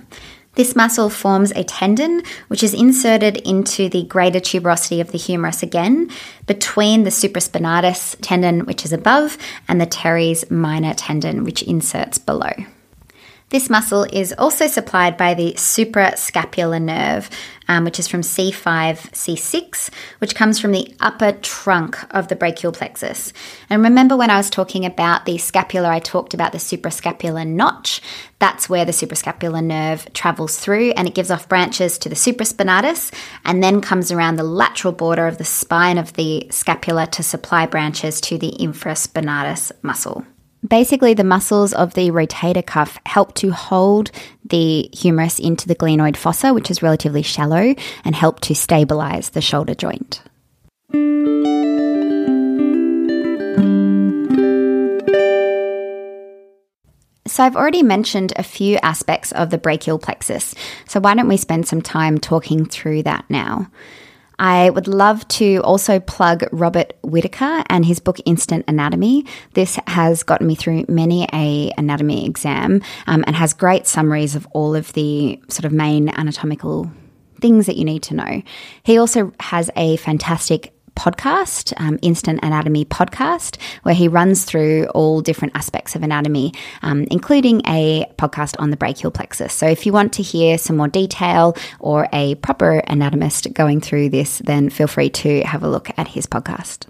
This 0.61 0.77
muscle 0.77 1.09
forms 1.09 1.53
a 1.53 1.65
tendon 1.65 2.23
which 2.49 2.63
is 2.63 2.75
inserted 2.75 3.39
into 3.39 3.89
the 3.89 4.03
greater 4.03 4.41
tuberosity 4.41 5.01
of 5.01 5.11
the 5.11 5.17
humerus 5.17 5.63
again 5.63 6.11
between 6.47 7.05
the 7.05 7.09
supraspinatus 7.09 8.17
tendon, 8.21 8.67
which 8.67 8.85
is 8.85 8.93
above, 8.93 9.39
and 9.69 9.81
the 9.81 9.87
teres 9.87 10.51
minor 10.51 10.93
tendon, 10.93 11.45
which 11.45 11.63
inserts 11.63 12.19
below. 12.19 12.53
This 13.51 13.69
muscle 13.69 14.05
is 14.13 14.33
also 14.39 14.69
supplied 14.69 15.17
by 15.17 15.35
the 15.35 15.55
suprascapular 15.55 16.81
nerve, 16.81 17.29
um, 17.67 17.85
which 17.85 17.99
is 17.99 18.07
from 18.07 18.21
C5, 18.21 19.11
C6, 19.11 19.91
which 20.21 20.37
comes 20.37 20.61
from 20.61 20.71
the 20.71 20.95
upper 21.01 21.33
trunk 21.33 21.99
of 22.15 22.29
the 22.29 22.37
brachial 22.37 22.71
plexus. 22.71 23.33
And 23.69 23.83
remember 23.83 24.17
when 24.17 24.31
I 24.31 24.37
was 24.37 24.51
talking 24.51 24.87
about 24.87 25.25
the 25.25 25.37
scapula, 25.37 25.89
I 25.89 25.99
talked 25.99 26.33
about 26.33 26.53
the 26.53 26.59
suprascapular 26.59 27.45
notch. 27.45 28.01
That's 28.39 28.69
where 28.69 28.85
the 28.85 28.93
suprascapular 28.93 29.65
nerve 29.65 30.07
travels 30.13 30.57
through 30.57 30.93
and 30.93 31.09
it 31.09 31.17
gives 31.17 31.33
off 31.33 31.49
branches 31.49 31.99
to 31.99 32.09
the 32.09 32.15
supraspinatus 32.15 33.13
and 33.45 33.65
then 33.65 33.81
comes 33.81 34.13
around 34.13 34.37
the 34.37 34.45
lateral 34.45 34.93
border 34.93 35.27
of 35.27 35.39
the 35.39 35.45
spine 35.45 35.99
of 35.99 36.13
the 36.13 36.47
scapula 36.51 37.09
to 37.09 37.25
supply 37.25 37.67
branches 37.67 38.21
to 38.21 38.39
the 38.39 38.53
infraspinatus 38.61 39.73
muscle. 39.83 40.25
Basically, 40.67 41.15
the 41.15 41.25
muscles 41.25 41.73
of 41.73 41.95
the 41.95 42.11
rotator 42.11 42.65
cuff 42.65 42.99
help 43.07 43.35
to 43.37 43.51
hold 43.51 44.11
the 44.45 44.91
humerus 44.93 45.39
into 45.39 45.67
the 45.67 45.75
glenoid 45.75 46.17
fossa, 46.19 46.53
which 46.53 46.71
is 46.71 46.83
relatively 46.83 47.23
shallow, 47.23 47.75
and 48.05 48.15
help 48.15 48.41
to 48.41 48.55
stabilize 48.55 49.31
the 49.31 49.41
shoulder 49.41 49.75
joint. 49.75 50.23
So, 57.27 57.45
I've 57.45 57.57
already 57.57 57.83
mentioned 57.83 58.35
a 58.37 58.43
few 58.43 58.77
aspects 58.83 59.33
of 59.33 59.49
the 59.49 59.57
brachial 59.57 59.99
plexus, 59.99 60.55
so 60.87 61.01
why 61.01 61.15
don't 61.15 61.29
we 61.29 61.39
spend 61.39 61.67
some 61.69 61.81
time 61.81 62.19
talking 62.19 62.67
through 62.67 63.05
that 63.05 63.25
now? 63.31 63.71
I 64.41 64.71
would 64.71 64.89
love 64.89 65.29
to 65.29 65.59
also 65.59 66.01
plug 66.01 66.45
Robert 66.51 66.95
Whitaker 67.03 67.63
and 67.69 67.85
his 67.85 68.01
book 68.01 68.17
Instant 68.25 68.65
Anatomy. 68.67 69.27
This 69.53 69.79
has 69.87 70.23
gotten 70.23 70.47
me 70.47 70.55
through 70.55 70.87
many 70.89 71.29
a 71.33 71.71
anatomy 71.77 72.25
exam 72.25 72.81
um, 73.07 73.23
and 73.27 73.37
has 73.37 73.53
great 73.53 73.87
summaries 73.87 74.35
of 74.35 74.49
all 74.53 74.75
of 74.75 74.95
the 74.95 75.39
sort 75.49 75.67
of 75.67 75.73
main 75.73 76.09
anatomical 76.09 76.91
things 77.43 77.67
that 77.67 77.77
you 77.77 77.85
need 77.85 78.03
to 78.05 78.15
know. 78.15 78.43
He 78.83 78.99
also 78.99 79.33
has 79.41 79.71
a 79.77 79.97
fantastic 79.99 80.73
podcast, 80.97 81.73
um, 81.81 81.99
Instant 82.03 82.41
Anatomy 82.43 82.85
podcast, 82.85 83.59
where 83.83 83.95
he 83.95 84.09
runs 84.09 84.45
through 84.45 84.87
all 84.95 85.21
different 85.21 85.57
aspects 85.57 85.95
of 85.95 86.03
anatomy, 86.03 86.53
um, 86.83 87.07
including 87.11 87.63
a 87.67 88.07
podcast 88.17 88.57
on 88.59 88.71
the 88.71 88.77
brachial 88.77 89.11
plexus. 89.11 89.53
So 89.53 89.67
if 89.67 89.87
you 89.87 89.93
want 89.93 90.13
to 90.15 90.23
hear 90.23 90.59
some 90.59 90.77
more 90.77 90.89
detail 90.89 91.57
or 91.79 92.09
a 92.13 92.35
proper 92.37 92.83
anatomist 92.87 93.53
going 93.53 93.81
through 93.81 94.11
this, 94.11 94.39
then 94.39 94.71
feel 94.71 94.87
free 94.87 95.11
to 95.11 95.43
have 95.43 95.63
a 95.63 95.69
look 95.69 95.91
at 95.99 96.09
his 96.09 96.27
podcast. 96.27 96.87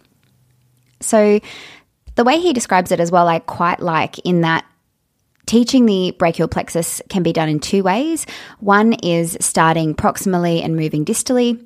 So 1.01 1.41
the 2.15 2.25
way 2.25 2.39
he 2.41 2.53
describes 2.53 2.93
it 2.93 3.01
as 3.01 3.11
well, 3.11 3.29
I 3.29 3.39
quite 3.39 3.81
like 3.81 4.19
in 4.21 4.43
that 4.43 4.65
Teaching 5.51 5.85
the 5.85 6.13
brachial 6.13 6.47
plexus 6.47 7.03
can 7.09 7.25
be 7.25 7.33
done 7.33 7.49
in 7.49 7.59
two 7.59 7.83
ways. 7.83 8.25
One 8.61 8.93
is 8.93 9.37
starting 9.41 9.97
proximally 9.97 10.65
and 10.65 10.77
moving 10.77 11.05
distally, 11.05 11.61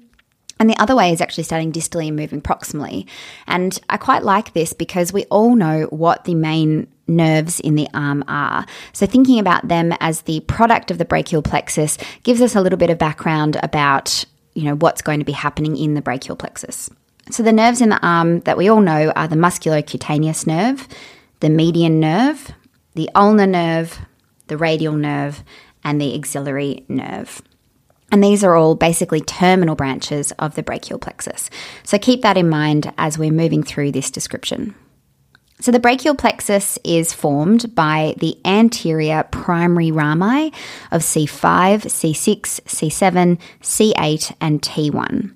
and 0.58 0.70
the 0.70 0.78
other 0.78 0.94
way 0.94 1.12
is 1.12 1.20
actually 1.20 1.44
starting 1.44 1.72
distally 1.72 2.08
and 2.08 2.16
moving 2.16 2.40
proximally. 2.40 3.06
And 3.46 3.78
I 3.90 3.96
quite 3.96 4.22
like 4.22 4.52
this 4.52 4.72
because 4.72 5.12
we 5.12 5.24
all 5.24 5.54
know 5.56 5.86
what 5.90 6.24
the 6.24 6.34
main 6.34 6.86
nerves 7.06 7.60
in 7.60 7.74
the 7.74 7.88
arm 7.92 8.24
are. 8.28 8.64
So 8.92 9.06
thinking 9.06 9.38
about 9.38 9.68
them 9.68 9.92
as 10.00 10.22
the 10.22 10.40
product 10.40 10.90
of 10.90 10.98
the 10.98 11.04
brachial 11.04 11.42
plexus 11.42 11.98
gives 12.22 12.40
us 12.40 12.54
a 12.54 12.60
little 12.60 12.78
bit 12.78 12.90
of 12.90 12.98
background 12.98 13.56
about, 13.62 14.24
you 14.54 14.64
know, 14.64 14.76
what's 14.76 15.02
going 15.02 15.18
to 15.18 15.24
be 15.24 15.32
happening 15.32 15.76
in 15.76 15.94
the 15.94 16.02
brachial 16.02 16.36
plexus. 16.36 16.88
So 17.30 17.42
the 17.42 17.52
nerves 17.52 17.80
in 17.80 17.88
the 17.88 18.06
arm 18.06 18.40
that 18.40 18.56
we 18.56 18.68
all 18.68 18.80
know 18.80 19.10
are 19.16 19.28
the 19.28 19.36
musculocutaneous 19.36 20.46
nerve, 20.46 20.86
the 21.40 21.50
median 21.50 21.98
nerve, 21.98 22.52
the 22.94 23.10
ulnar 23.14 23.46
nerve, 23.46 23.98
the 24.46 24.56
radial 24.56 24.94
nerve, 24.94 25.42
and 25.82 26.00
the 26.00 26.14
axillary 26.14 26.84
nerve. 26.88 27.42
And 28.14 28.22
these 28.22 28.44
are 28.44 28.54
all 28.54 28.76
basically 28.76 29.20
terminal 29.20 29.74
branches 29.74 30.30
of 30.38 30.54
the 30.54 30.62
brachial 30.62 31.00
plexus. 31.00 31.50
So 31.82 31.98
keep 31.98 32.22
that 32.22 32.36
in 32.36 32.48
mind 32.48 32.94
as 32.96 33.18
we're 33.18 33.32
moving 33.32 33.64
through 33.64 33.90
this 33.90 34.08
description. 34.08 34.76
So 35.58 35.72
the 35.72 35.80
brachial 35.80 36.14
plexus 36.14 36.78
is 36.84 37.12
formed 37.12 37.74
by 37.74 38.14
the 38.18 38.38
anterior 38.44 39.24
primary 39.32 39.90
rami 39.90 40.52
of 40.92 41.02
C5, 41.02 41.86
C6, 41.86 42.60
C7, 42.60 43.40
C8, 43.62 44.36
and 44.40 44.62
T1. 44.62 45.34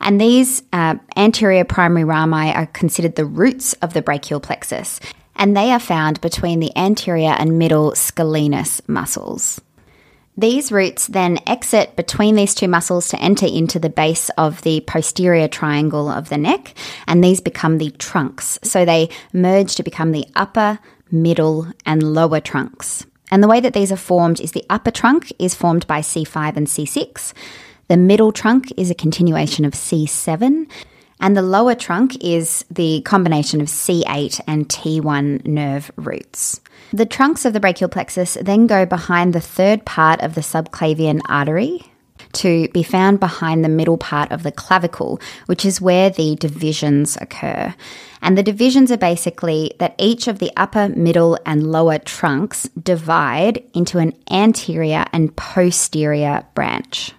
And 0.00 0.20
these 0.20 0.62
uh, 0.74 0.96
anterior 1.16 1.64
primary 1.64 2.04
rami 2.04 2.52
are 2.52 2.66
considered 2.66 3.16
the 3.16 3.24
roots 3.24 3.72
of 3.80 3.94
the 3.94 4.02
brachial 4.02 4.40
plexus, 4.40 5.00
and 5.36 5.56
they 5.56 5.72
are 5.72 5.80
found 5.80 6.20
between 6.20 6.60
the 6.60 6.76
anterior 6.76 7.34
and 7.38 7.58
middle 7.58 7.92
scalenus 7.92 8.86
muscles. 8.86 9.58
These 10.36 10.72
roots 10.72 11.06
then 11.06 11.38
exit 11.46 11.96
between 11.96 12.34
these 12.34 12.54
two 12.54 12.68
muscles 12.68 13.08
to 13.08 13.20
enter 13.20 13.46
into 13.46 13.78
the 13.78 13.90
base 13.90 14.30
of 14.38 14.62
the 14.62 14.80
posterior 14.80 15.48
triangle 15.48 16.08
of 16.08 16.28
the 16.28 16.38
neck, 16.38 16.74
and 17.06 17.22
these 17.22 17.40
become 17.40 17.78
the 17.78 17.90
trunks. 17.90 18.58
So 18.62 18.84
they 18.84 19.10
merge 19.32 19.74
to 19.74 19.82
become 19.82 20.12
the 20.12 20.26
upper, 20.34 20.78
middle, 21.10 21.66
and 21.84 22.02
lower 22.02 22.40
trunks. 22.40 23.04
And 23.30 23.42
the 23.42 23.48
way 23.48 23.60
that 23.60 23.74
these 23.74 23.92
are 23.92 23.96
formed 23.96 24.40
is 24.40 24.52
the 24.52 24.64
upper 24.70 24.90
trunk 24.90 25.32
is 25.38 25.54
formed 25.54 25.86
by 25.86 26.00
C5 26.00 26.56
and 26.56 26.66
C6. 26.66 27.32
The 27.88 27.96
middle 27.96 28.32
trunk 28.32 28.72
is 28.76 28.90
a 28.90 28.94
continuation 28.94 29.64
of 29.64 29.74
C7, 29.74 30.70
and 31.20 31.36
the 31.36 31.42
lower 31.42 31.74
trunk 31.74 32.16
is 32.24 32.64
the 32.70 33.02
combination 33.02 33.60
of 33.60 33.68
C8 33.68 34.40
and 34.46 34.68
T1 34.68 35.44
nerve 35.44 35.90
roots. 35.96 36.60
The 36.92 37.06
trunks 37.06 37.44
of 37.44 37.52
the 37.52 37.60
brachial 37.60 37.88
plexus 37.88 38.36
then 38.40 38.66
go 38.66 38.84
behind 38.84 39.32
the 39.32 39.40
third 39.40 39.84
part 39.84 40.20
of 40.22 40.34
the 40.34 40.40
subclavian 40.40 41.20
artery 41.28 41.82
to 42.32 42.68
be 42.68 42.82
found 42.82 43.20
behind 43.20 43.64
the 43.64 43.68
middle 43.68 43.96
part 43.96 44.30
of 44.32 44.42
the 44.42 44.52
clavicle, 44.52 45.20
which 45.46 45.64
is 45.64 45.80
where 45.80 46.10
the 46.10 46.36
divisions 46.36 47.16
occur. 47.20 47.74
And 48.22 48.36
the 48.36 48.42
divisions 48.42 48.90
are 48.90 48.96
basically 48.96 49.72
that 49.78 49.94
each 49.98 50.28
of 50.28 50.38
the 50.38 50.52
upper, 50.56 50.88
middle, 50.88 51.38
and 51.46 51.70
lower 51.70 51.98
trunks 51.98 52.68
divide 52.70 53.62
into 53.72 53.98
an 53.98 54.12
anterior 54.30 55.04
and 55.12 55.34
posterior 55.36 56.44
branch. 56.54 57.12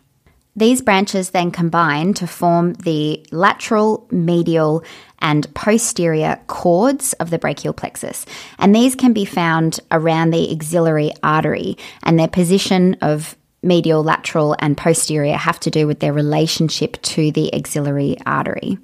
These 0.56 0.82
branches 0.82 1.30
then 1.30 1.52
combine 1.52 2.14
to 2.16 2.28
form 2.28 2.74
the 2.74 3.26
lateral, 3.32 4.08
medial, 4.12 4.84
and 5.20 5.52
posterior 5.54 6.40
cords 6.48 7.14
of 7.14 7.30
the 7.30 7.40
brachial 7.40 7.74
plexus. 7.74 8.26
And 8.60 8.76
these 8.76 8.96
can 8.96 9.14
be 9.14 9.24
found 9.24 9.80
around 9.92 10.32
the 10.32 10.54
axillary 10.54 11.12
artery, 11.24 11.78
and 12.04 12.20
their 12.20 12.28
position 12.28 12.98
of 13.02 13.38
medial, 13.64 14.04
lateral, 14.04 14.56
and 14.60 14.78
posterior 14.78 15.38
have 15.38 15.60
to 15.62 15.70
do 15.70 15.88
with 15.88 16.00
their 16.00 16.14
relationship 16.14 17.02
to 17.04 17.32
the 17.32 17.54
axillary 17.54 18.18
artery. 18.26 18.78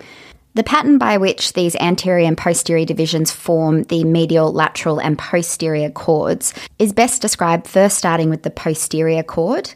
The 0.54 0.64
pattern 0.64 0.98
by 0.98 1.18
which 1.18 1.54
these 1.54 1.76
anterior 1.76 2.26
and 2.26 2.38
posterior 2.38 2.86
divisions 2.86 3.32
form 3.32 3.84
the 3.84 4.04
medial, 4.04 4.52
lateral, 4.52 5.00
and 5.00 5.18
posterior 5.18 5.92
cords 5.92 6.54
is 6.80 6.94
best 6.94 7.22
described 7.22 7.68
first 7.68 7.98
starting 7.98 8.30
with 8.30 8.42
the 8.42 8.50
posterior 8.50 9.22
cord. 9.22 9.72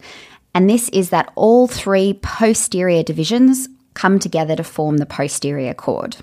And 0.54 0.70
this 0.70 0.90
is 0.90 1.10
that 1.10 1.32
all 1.36 1.68
three 1.68 2.14
posterior 2.22 3.04
divisions 3.04 3.70
come 3.94 4.20
together 4.20 4.56
to 4.56 4.64
form 4.64 4.98
the 4.98 5.06
posterior 5.06 5.74
cord. 5.74 6.18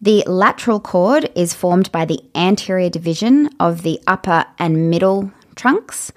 The 0.00 0.24
lateral 0.26 0.80
cord 0.80 1.30
is 1.34 1.52
formed 1.52 1.92
by 1.92 2.06
the 2.06 2.20
anterior 2.34 2.88
division 2.88 3.50
of 3.60 3.82
the 3.82 4.00
upper 4.06 4.46
and 4.58 4.88
middle 4.88 5.30
trunks, 5.56 6.10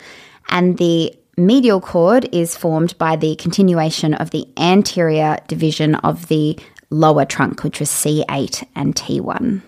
and 0.47 0.77
the 0.77 1.13
medial 1.35 1.81
cord 1.81 2.29
is 2.31 2.55
formed 2.55 2.97
by 2.97 3.17
the 3.17 3.35
continuation 3.35 4.13
of 4.13 4.31
the 4.31 4.47
anterior 4.55 5.37
division 5.47 5.95
of 5.95 6.27
the 6.29 6.57
lower 6.89 7.25
trunk, 7.25 7.63
which 7.63 7.79
was 7.79 7.89
C8 7.89 8.65
and 8.75 8.95
T1. 8.95 9.61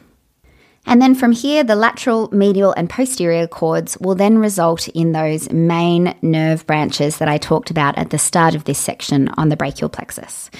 And 0.85 1.01
then 1.01 1.15
from 1.15 1.31
here, 1.31 1.63
the 1.63 1.75
lateral, 1.75 2.29
medial, 2.31 2.73
and 2.73 2.89
posterior 2.89 3.47
cords 3.47 3.97
will 3.99 4.15
then 4.15 4.37
result 4.37 4.87
in 4.89 5.11
those 5.11 5.51
main 5.51 6.15
nerve 6.21 6.65
branches 6.67 7.17
that 7.17 7.27
I 7.27 7.37
talked 7.37 7.71
about 7.71 7.97
at 7.97 8.11
the 8.11 8.19
start 8.19 8.53
of 8.55 8.65
this 8.65 8.77
section 8.77 9.29
on 9.29 9.49
the 9.49 9.57
brachial 9.57 9.89
plexus. 9.89 10.51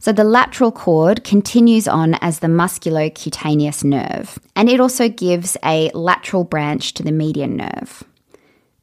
So 0.00 0.12
the 0.12 0.24
lateral 0.24 0.72
cord 0.72 1.24
continues 1.24 1.88
on 1.88 2.14
as 2.20 2.38
the 2.38 2.46
musculocutaneous 2.46 3.82
nerve, 3.82 4.38
and 4.54 4.68
it 4.68 4.80
also 4.80 5.08
gives 5.08 5.56
a 5.64 5.90
lateral 5.94 6.44
branch 6.44 6.94
to 6.94 7.02
the 7.02 7.12
median 7.12 7.56
nerve. 7.56 8.04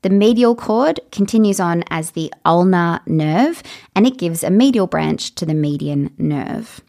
The 0.01 0.09
medial 0.09 0.53
cord 0.53 0.99
continues 1.13 1.61
on 1.61 1.85
as 1.89 2.11
the 2.11 2.33
ulnar 2.45 2.99
nerve, 3.07 3.63
and 3.95 4.05
it 4.05 4.17
gives 4.17 4.43
a 4.43 4.49
medial 4.49 4.85
branch 4.85 5.33
to 5.35 5.45
the 5.45 5.53
median 5.53 6.13
nerve. 6.17 6.81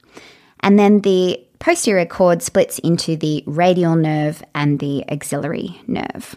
And 0.61 0.81
then 0.81 1.03
the 1.03 1.40
posterior 1.64 2.05
cord 2.05 2.42
splits 2.42 2.79
into 2.81 3.16
the 3.16 3.42
radial 3.46 3.96
nerve 3.96 4.44
and 4.55 4.81
the 4.81 5.03
axillary 5.09 5.81
nerve. 5.87 6.37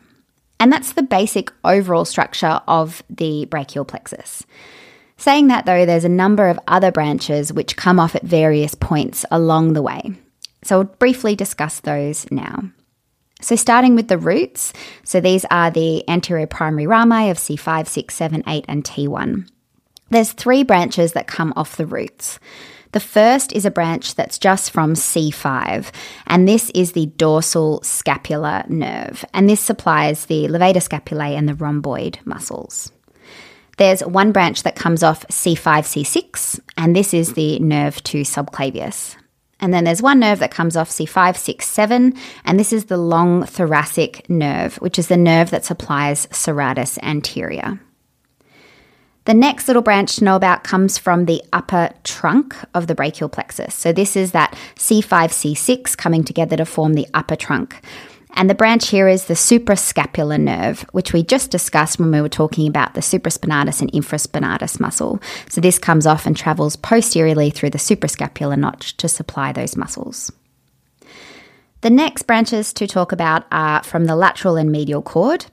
And 0.57 0.71
that's 0.71 0.93
the 0.93 1.03
basic 1.03 1.51
overall 1.65 2.05
structure 2.05 2.61
of 2.65 3.03
the 3.09 3.43
brachial 3.43 3.83
plexus. 3.83 4.45
Saying 5.17 5.47
that, 5.47 5.65
though, 5.65 5.85
there's 5.85 6.05
a 6.05 6.09
number 6.09 6.47
of 6.47 6.57
other 6.65 6.93
branches 6.93 7.51
which 7.51 7.75
come 7.75 7.99
off 7.99 8.15
at 8.15 8.23
various 8.23 8.73
points 8.73 9.25
along 9.29 9.73
the 9.73 9.81
way. 9.81 10.13
So 10.63 10.77
I'll 10.77 10.83
briefly 10.85 11.35
discuss 11.35 11.81
those 11.81 12.25
now. 12.31 12.71
So, 13.41 13.57
starting 13.57 13.95
with 13.95 14.07
the 14.07 14.17
roots, 14.17 14.71
so 15.03 15.19
these 15.19 15.45
are 15.51 15.69
the 15.69 16.07
anterior 16.09 16.47
primary 16.47 16.87
rami 16.87 17.29
of 17.29 17.37
C5, 17.37 17.85
6, 17.85 18.15
7, 18.15 18.43
8, 18.47 18.65
and 18.69 18.83
T1. 18.83 19.49
There's 20.09 20.31
three 20.31 20.63
branches 20.63 21.11
that 21.13 21.27
come 21.27 21.51
off 21.57 21.75
the 21.75 21.85
roots. 21.85 22.39
The 22.93 23.00
first 23.00 23.54
is 23.54 23.65
a 23.65 23.71
branch 23.71 24.15
that's 24.15 24.38
just 24.38 24.71
from 24.71 24.93
C5, 24.93 25.91
and 26.26 26.47
this 26.47 26.69
is 26.71 26.93
the 26.93 27.08
dorsal 27.08 27.82
scapular 27.84 28.63
nerve, 28.67 29.26
and 29.34 29.50
this 29.50 29.60
supplies 29.60 30.26
the 30.26 30.47
levator 30.47 30.82
scapulae 30.82 31.38
and 31.38 31.47
the 31.47 31.56
rhomboid 31.56 32.19
muscles. 32.26 32.91
There's 33.78 34.02
one 34.02 34.32
branch 34.32 34.63
that 34.63 34.76
comes 34.76 35.04
off 35.04 35.28
C5, 35.28 35.58
C6, 35.84 36.60
and 36.78 36.95
this 36.95 37.13
is 37.13 37.34
the 37.34 37.60
nerve 37.60 38.02
to 38.04 38.21
subclavius. 38.21 39.15
And 39.60 39.73
then 39.73 39.84
there's 39.84 40.02
one 40.02 40.19
nerve 40.19 40.39
that 40.39 40.52
comes 40.52 40.78
off 40.78 40.89
C5, 40.89 41.36
6, 41.36 41.67
7, 41.67 42.13
and 42.45 42.60
this 42.60 42.71
is 42.71 42.86
the 42.86 42.97
long 42.97 43.43
thoracic 43.43 44.30
nerve, 44.30 44.76
which 44.78 45.00
is 45.00 45.08
the 45.08 45.17
nerve 45.17 45.50
that 45.50 45.65
supplies 45.65 46.28
serratus 46.28 46.97
anterior. 47.02 47.80
The 49.27 49.33
next 49.33 49.67
little 49.67 49.81
branch 49.81 50.15
to 50.15 50.23
know 50.23 50.37
about 50.37 50.63
comes 50.63 50.97
from 50.97 51.25
the 51.25 51.43
upper 51.51 51.89
trunk 52.05 52.55
of 52.73 52.87
the 52.87 52.95
brachial 52.95 53.27
plexus. 53.27 53.75
So 53.75 53.91
this 53.91 54.15
is 54.15 54.31
that 54.31 54.57
C5, 54.77 55.03
C6 55.03 55.97
coming 55.97 56.23
together 56.23 56.55
to 56.55 56.63
form 56.63 56.93
the 56.93 57.07
upper 57.13 57.35
trunk. 57.35 57.81
And 58.35 58.49
the 58.49 58.55
branch 58.55 58.87
here 58.87 59.09
is 59.09 59.25
the 59.25 59.33
suprascapular 59.33 60.39
nerve, 60.39 60.83
which 60.93 61.11
we 61.11 61.23
just 61.23 61.51
discussed 61.51 61.99
when 61.99 62.09
we 62.09 62.21
were 62.21 62.29
talking 62.29 62.69
about 62.69 62.93
the 62.93 63.01
supraspinatus 63.01 63.81
and 63.81 63.91
infraspinatus 63.91 64.79
muscle. 64.79 65.21
So 65.49 65.59
this 65.59 65.77
comes 65.77 66.07
off 66.07 66.25
and 66.25 66.37
travels 66.37 66.77
posteriorly 66.77 67.49
through 67.49 67.71
the 67.71 67.79
suprascapular 67.79 68.57
notch 68.57 68.95
to 68.95 69.09
supply 69.09 69.51
those 69.51 69.75
muscles. 69.75 70.31
The 71.81 71.89
next 71.89 72.23
branches 72.23 72.71
to 72.71 72.87
talk 72.87 73.11
about 73.11 73.43
are 73.51 73.83
from 73.83 74.05
the 74.05 74.15
lateral 74.15 74.55
and 74.55 74.71
medial 74.71 75.01
cord. 75.01 75.47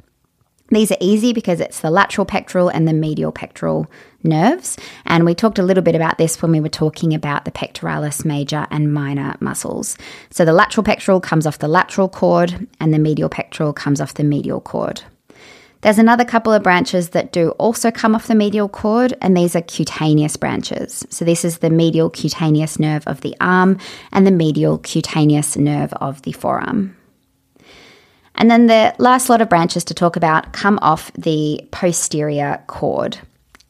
These 0.70 0.90
are 0.90 0.96
easy 1.00 1.32
because 1.32 1.60
it's 1.60 1.80
the 1.80 1.90
lateral 1.90 2.24
pectoral 2.24 2.68
and 2.68 2.88
the 2.88 2.94
medial 2.94 3.32
pectoral 3.32 3.90
nerves. 4.22 4.78
And 5.04 5.24
we 5.24 5.34
talked 5.34 5.58
a 5.58 5.62
little 5.62 5.82
bit 5.82 5.94
about 5.94 6.16
this 6.16 6.40
when 6.40 6.52
we 6.52 6.60
were 6.60 6.70
talking 6.70 7.14
about 7.14 7.44
the 7.44 7.50
pectoralis 7.50 8.24
major 8.24 8.66
and 8.70 8.92
minor 8.92 9.36
muscles. 9.40 9.98
So 10.30 10.44
the 10.44 10.54
lateral 10.54 10.82
pectoral 10.82 11.20
comes 11.20 11.46
off 11.46 11.58
the 11.58 11.68
lateral 11.68 12.08
cord, 12.08 12.66
and 12.80 12.94
the 12.94 12.98
medial 12.98 13.28
pectoral 13.28 13.74
comes 13.74 14.00
off 14.00 14.14
the 14.14 14.24
medial 14.24 14.60
cord. 14.60 15.02
There's 15.82 15.98
another 15.98 16.24
couple 16.24 16.50
of 16.50 16.62
branches 16.62 17.10
that 17.10 17.30
do 17.30 17.50
also 17.50 17.90
come 17.90 18.14
off 18.14 18.26
the 18.26 18.34
medial 18.34 18.70
cord, 18.70 19.12
and 19.20 19.36
these 19.36 19.54
are 19.54 19.60
cutaneous 19.60 20.34
branches. 20.38 21.06
So, 21.10 21.26
this 21.26 21.44
is 21.44 21.58
the 21.58 21.68
medial 21.68 22.08
cutaneous 22.08 22.78
nerve 22.78 23.06
of 23.06 23.20
the 23.20 23.36
arm 23.38 23.78
and 24.10 24.26
the 24.26 24.30
medial 24.30 24.78
cutaneous 24.78 25.58
nerve 25.58 25.92
of 26.00 26.22
the 26.22 26.32
forearm. 26.32 26.96
And 28.36 28.50
then 28.50 28.66
the 28.66 28.94
last 28.98 29.28
lot 29.28 29.40
of 29.40 29.48
branches 29.48 29.84
to 29.84 29.94
talk 29.94 30.16
about 30.16 30.52
come 30.52 30.78
off 30.82 31.12
the 31.12 31.66
posterior 31.70 32.62
cord. 32.66 33.18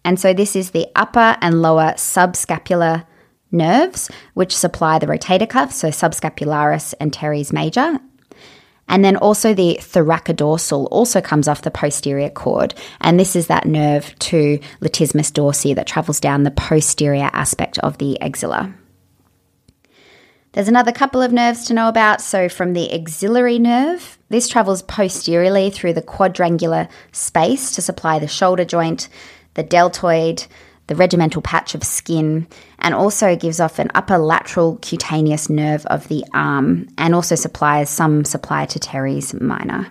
And 0.05 0.19
so 0.19 0.33
this 0.33 0.57
is 0.57 0.71
the 0.71 0.87
upper 0.97 1.37
and 1.41 1.63
lower 1.63 1.93
subscapular 1.97 3.07
nerves, 3.51 4.11
which 4.35 4.57
supply 4.57 4.99
the 4.99 5.07
rotator 5.07 5.49
cuff, 5.49 5.73
so 5.73 5.89
subscapularis 5.89 6.95
and 7.01 7.13
teres 7.13 7.53
major. 7.53 7.99
And 8.87 9.05
then 9.05 9.17
also 9.17 9.55
the 9.55 9.79
thoracodorsal 9.81 10.89
also 10.91 11.21
comes 11.21 11.49
off 11.49 11.63
the 11.63 11.71
posterior 11.71 12.29
cord. 12.29 12.75
And 13.01 13.19
this 13.19 13.35
is 13.35 13.47
that 13.47 13.67
nerve 13.67 14.15
to 14.21 14.59
latissimus 14.81 15.33
dorsi 15.33 15.75
that 15.75 15.87
travels 15.87 16.21
down 16.21 16.43
the 16.43 16.51
posterior 16.51 17.31
aspect 17.33 17.79
of 17.79 17.97
the 17.99 18.21
axilla. 18.21 18.75
There's 20.53 20.69
another 20.69 20.93
couple 20.93 21.23
of 21.23 21.33
nerves 21.33 21.65
to 21.67 21.75
know 21.75 21.89
about. 21.89 22.21
So, 22.21 22.49
from 22.49 22.75
the 22.75 22.93
axillary 22.93 23.59
nerve, 23.59 24.19
this 24.35 24.49
travels 24.49 24.83
posteriorly 24.83 25.71
through 25.71 25.93
the 25.93 26.03
quadrangular 26.03 26.89
space 27.13 27.71
to 27.71 27.81
supply 27.81 28.19
the 28.19 28.27
shoulder 28.27 28.65
joint, 28.65 29.09
the 29.55 29.63
deltoid, 29.63 30.45
the 30.89 30.97
regimental 30.97 31.41
patch 31.41 31.77
of 31.77 31.85
skin, 31.85 32.49
and 32.81 32.97
also 32.97 33.37
gives 33.37 33.61
off 33.61 33.79
an 33.79 33.93
upper 33.95 34.19
lateral 34.19 34.77
cutaneous 34.83 35.49
nerve 35.49 35.87
of 35.87 36.09
the 36.09 36.25
arm 36.35 36.89
and 36.99 37.15
also 37.15 37.37
supplies 37.37 37.89
some 37.89 38.25
supply 38.25 38.67
to 38.67 38.81
teres 38.81 39.33
minor. 39.35 39.87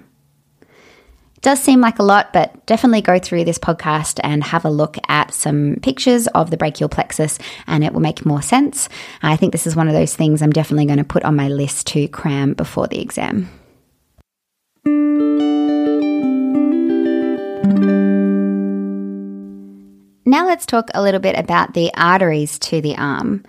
It 0.62 1.42
Does 1.42 1.62
seem 1.62 1.80
like 1.80 2.00
a 2.00 2.04
lot, 2.04 2.34
but 2.34 2.66
definitely 2.66 3.02
go 3.02 3.20
through 3.20 3.46
this 3.46 3.58
podcast 3.58 4.20
and 4.26 4.44
have 4.44 4.66
a 4.66 4.70
look 4.70 4.98
at 5.08 5.34
some 5.34 5.78
pictures 5.82 6.28
of 6.28 6.52
the 6.52 6.58
brachial 6.58 6.90
plexus 6.90 7.40
and 7.66 7.82
it 7.82 7.94
will 7.94 8.02
make 8.02 8.26
more 8.26 8.42
sense. 8.42 8.90
I 9.22 9.38
think 9.38 9.54
this 9.54 9.68
is 9.68 9.76
one 9.76 9.88
of 9.88 9.94
those 9.94 10.18
things 10.18 10.42
I'm 10.42 10.52
definitely 10.52 10.88
going 10.88 10.98
to 10.98 11.06
put 11.06 11.24
on 11.24 11.38
my 11.38 11.48
list 11.48 11.88
to 11.88 12.10
cram 12.10 12.56
before 12.56 12.90
the 12.90 13.00
exam. 13.00 13.50
Now 20.26 20.48
let's 20.48 20.66
talk 20.66 20.90
a 20.94 21.02
little 21.04 21.20
bit 21.20 21.38
about 21.38 21.76
the 21.76 21.92
arteries 21.96 22.58
to 22.60 22.82
the 22.82 22.98
arm. 22.98 23.44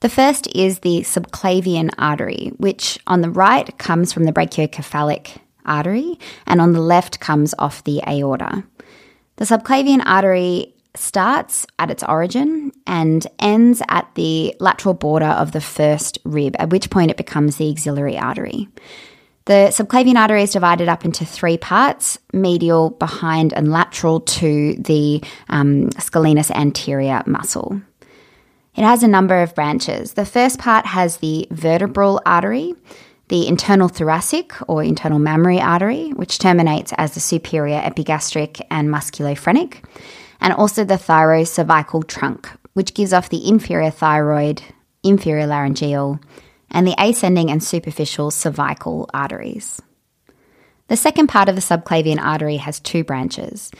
The 0.00 0.08
first 0.08 0.46
is 0.54 0.78
the 0.78 1.00
subclavian 1.00 1.90
artery, 1.98 2.52
which 2.56 2.98
on 3.06 3.20
the 3.20 3.28
right 3.28 3.76
comes 3.78 4.12
from 4.12 4.24
the 4.24 4.32
brachiocephalic 4.32 5.38
artery 5.66 6.18
and 6.46 6.60
on 6.60 6.72
the 6.72 6.80
left 6.80 7.20
comes 7.20 7.54
off 7.58 7.84
the 7.84 8.00
aorta. 8.08 8.64
The 9.36 9.44
subclavian 9.44 10.02
artery 10.06 10.74
starts 10.94 11.66
at 11.78 11.90
its 11.90 12.02
origin 12.04 12.72
and 12.86 13.26
ends 13.38 13.82
at 13.88 14.08
the 14.14 14.54
lateral 14.60 14.94
border 14.94 15.26
of 15.26 15.52
the 15.52 15.60
first 15.60 16.18
rib, 16.24 16.56
at 16.58 16.70
which 16.70 16.88
point 16.88 17.10
it 17.10 17.16
becomes 17.16 17.56
the 17.56 17.70
axillary 17.70 18.16
artery. 18.16 18.68
The 19.48 19.72
subclavian 19.72 20.16
artery 20.16 20.42
is 20.42 20.52
divided 20.52 20.90
up 20.90 21.06
into 21.06 21.24
three 21.24 21.56
parts 21.56 22.18
medial, 22.34 22.90
behind, 22.90 23.54
and 23.54 23.72
lateral 23.72 24.20
to 24.20 24.74
the 24.74 25.24
um, 25.48 25.88
scalenus 25.92 26.50
anterior 26.50 27.22
muscle. 27.24 27.80
It 28.74 28.82
has 28.82 29.02
a 29.02 29.08
number 29.08 29.40
of 29.40 29.54
branches. 29.54 30.12
The 30.12 30.26
first 30.26 30.58
part 30.58 30.84
has 30.84 31.16
the 31.16 31.48
vertebral 31.50 32.20
artery, 32.26 32.74
the 33.28 33.48
internal 33.48 33.88
thoracic 33.88 34.52
or 34.68 34.84
internal 34.84 35.18
mammary 35.18 35.62
artery, 35.62 36.10
which 36.10 36.38
terminates 36.38 36.92
as 36.98 37.14
the 37.14 37.20
superior 37.20 37.80
epigastric 37.82 38.60
and 38.70 38.90
musculophrenic, 38.90 39.82
and 40.42 40.52
also 40.52 40.84
the 40.84 40.96
thyrocervical 40.96 42.06
trunk, 42.06 42.50
which 42.74 42.92
gives 42.92 43.14
off 43.14 43.30
the 43.30 43.48
inferior 43.48 43.90
thyroid, 43.90 44.60
inferior 45.02 45.46
laryngeal, 45.46 46.20
and 46.70 46.86
the 46.86 46.94
ascending 46.98 47.50
and 47.50 47.62
superficial 47.62 48.30
cervical 48.30 49.08
arteries. 49.12 49.80
The 50.88 50.96
second 50.96 51.26
part 51.28 51.48
of 51.48 51.54
the 51.54 51.60
subclavian 51.60 52.20
artery 52.20 52.56
has 52.56 52.80
two 52.80 53.04
branches 53.04 53.70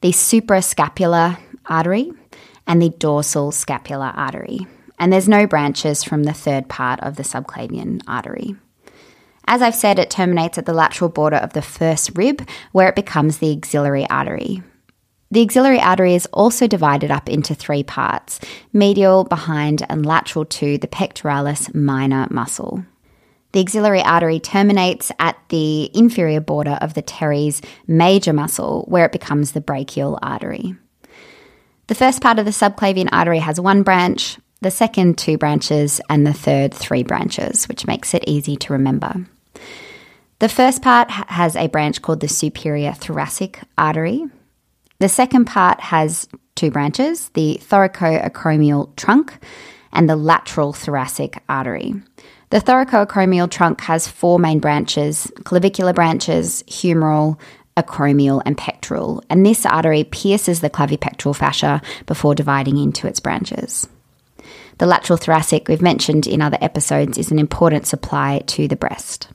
the 0.00 0.10
suprascapular 0.10 1.38
artery 1.66 2.12
and 2.66 2.80
the 2.80 2.90
dorsal 2.90 3.50
scapular 3.50 4.12
artery, 4.14 4.66
and 4.98 5.12
there's 5.12 5.28
no 5.28 5.46
branches 5.46 6.04
from 6.04 6.24
the 6.24 6.32
third 6.32 6.68
part 6.68 7.00
of 7.00 7.16
the 7.16 7.22
subclavian 7.22 8.02
artery. 8.06 8.54
As 9.46 9.62
I've 9.62 9.74
said, 9.74 9.98
it 9.98 10.10
terminates 10.10 10.58
at 10.58 10.66
the 10.66 10.74
lateral 10.74 11.08
border 11.08 11.38
of 11.38 11.54
the 11.54 11.62
first 11.62 12.10
rib, 12.14 12.46
where 12.72 12.88
it 12.88 12.94
becomes 12.94 13.38
the 13.38 13.56
axillary 13.56 14.08
artery. 14.10 14.62
The 15.30 15.42
axillary 15.42 15.80
artery 15.80 16.14
is 16.14 16.26
also 16.32 16.66
divided 16.66 17.10
up 17.10 17.28
into 17.28 17.54
three 17.54 17.82
parts 17.82 18.40
medial, 18.72 19.24
behind, 19.24 19.84
and 19.88 20.06
lateral 20.06 20.46
to 20.46 20.78
the 20.78 20.86
pectoralis 20.86 21.74
minor 21.74 22.26
muscle. 22.30 22.84
The 23.52 23.60
axillary 23.60 24.02
artery 24.02 24.40
terminates 24.40 25.12
at 25.18 25.36
the 25.48 25.90
inferior 25.96 26.40
border 26.40 26.78
of 26.80 26.94
the 26.94 27.02
teres 27.02 27.60
major 27.86 28.32
muscle, 28.32 28.84
where 28.88 29.04
it 29.04 29.12
becomes 29.12 29.52
the 29.52 29.60
brachial 29.60 30.18
artery. 30.22 30.74
The 31.88 31.94
first 31.94 32.22
part 32.22 32.38
of 32.38 32.44
the 32.44 32.50
subclavian 32.50 33.08
artery 33.12 33.38
has 33.38 33.60
one 33.60 33.82
branch, 33.82 34.38
the 34.60 34.70
second, 34.70 35.18
two 35.18 35.38
branches, 35.38 36.00
and 36.10 36.26
the 36.26 36.32
third, 36.32 36.74
three 36.74 37.02
branches, 37.02 37.68
which 37.68 37.86
makes 37.86 38.12
it 38.14 38.24
easy 38.26 38.56
to 38.56 38.72
remember. 38.72 39.26
The 40.38 40.48
first 40.48 40.82
part 40.82 41.10
has 41.10 41.56
a 41.56 41.68
branch 41.68 42.02
called 42.02 42.20
the 42.20 42.28
superior 42.28 42.92
thoracic 42.92 43.60
artery, 43.76 44.26
the 45.00 45.08
second 45.08 45.44
part 45.46 45.80
has 45.80 46.28
two 46.54 46.70
branches 46.70 47.28
the 47.30 47.60
thoracoacromial 47.62 48.94
trunk 48.96 49.38
and 49.92 50.08
the 50.08 50.16
lateral 50.16 50.72
thoracic 50.72 51.42
artery. 51.48 51.94
The 52.50 52.60
thoracoacromial 52.60 53.50
trunk 53.50 53.80
has 53.82 54.08
four 54.08 54.38
main 54.38 54.58
branches 54.58 55.30
clavicular 55.44 55.92
branches, 55.92 56.62
humeral, 56.64 57.38
acromial, 57.76 58.42
and 58.44 58.58
pectoral, 58.58 59.22
and 59.30 59.46
this 59.46 59.64
artery 59.64 60.04
pierces 60.04 60.60
the 60.60 60.70
clavipectoral 60.70 61.36
fascia 61.36 61.80
before 62.06 62.34
dividing 62.34 62.76
into 62.76 63.06
its 63.06 63.20
branches. 63.20 63.86
The 64.78 64.86
lateral 64.86 65.16
thoracic, 65.16 65.68
we've 65.68 65.82
mentioned 65.82 66.26
in 66.26 66.40
other 66.42 66.58
episodes, 66.60 67.18
is 67.18 67.30
an 67.30 67.38
important 67.38 67.86
supply 67.86 68.42
to 68.46 68.68
the 68.68 68.76
breast. 68.76 69.28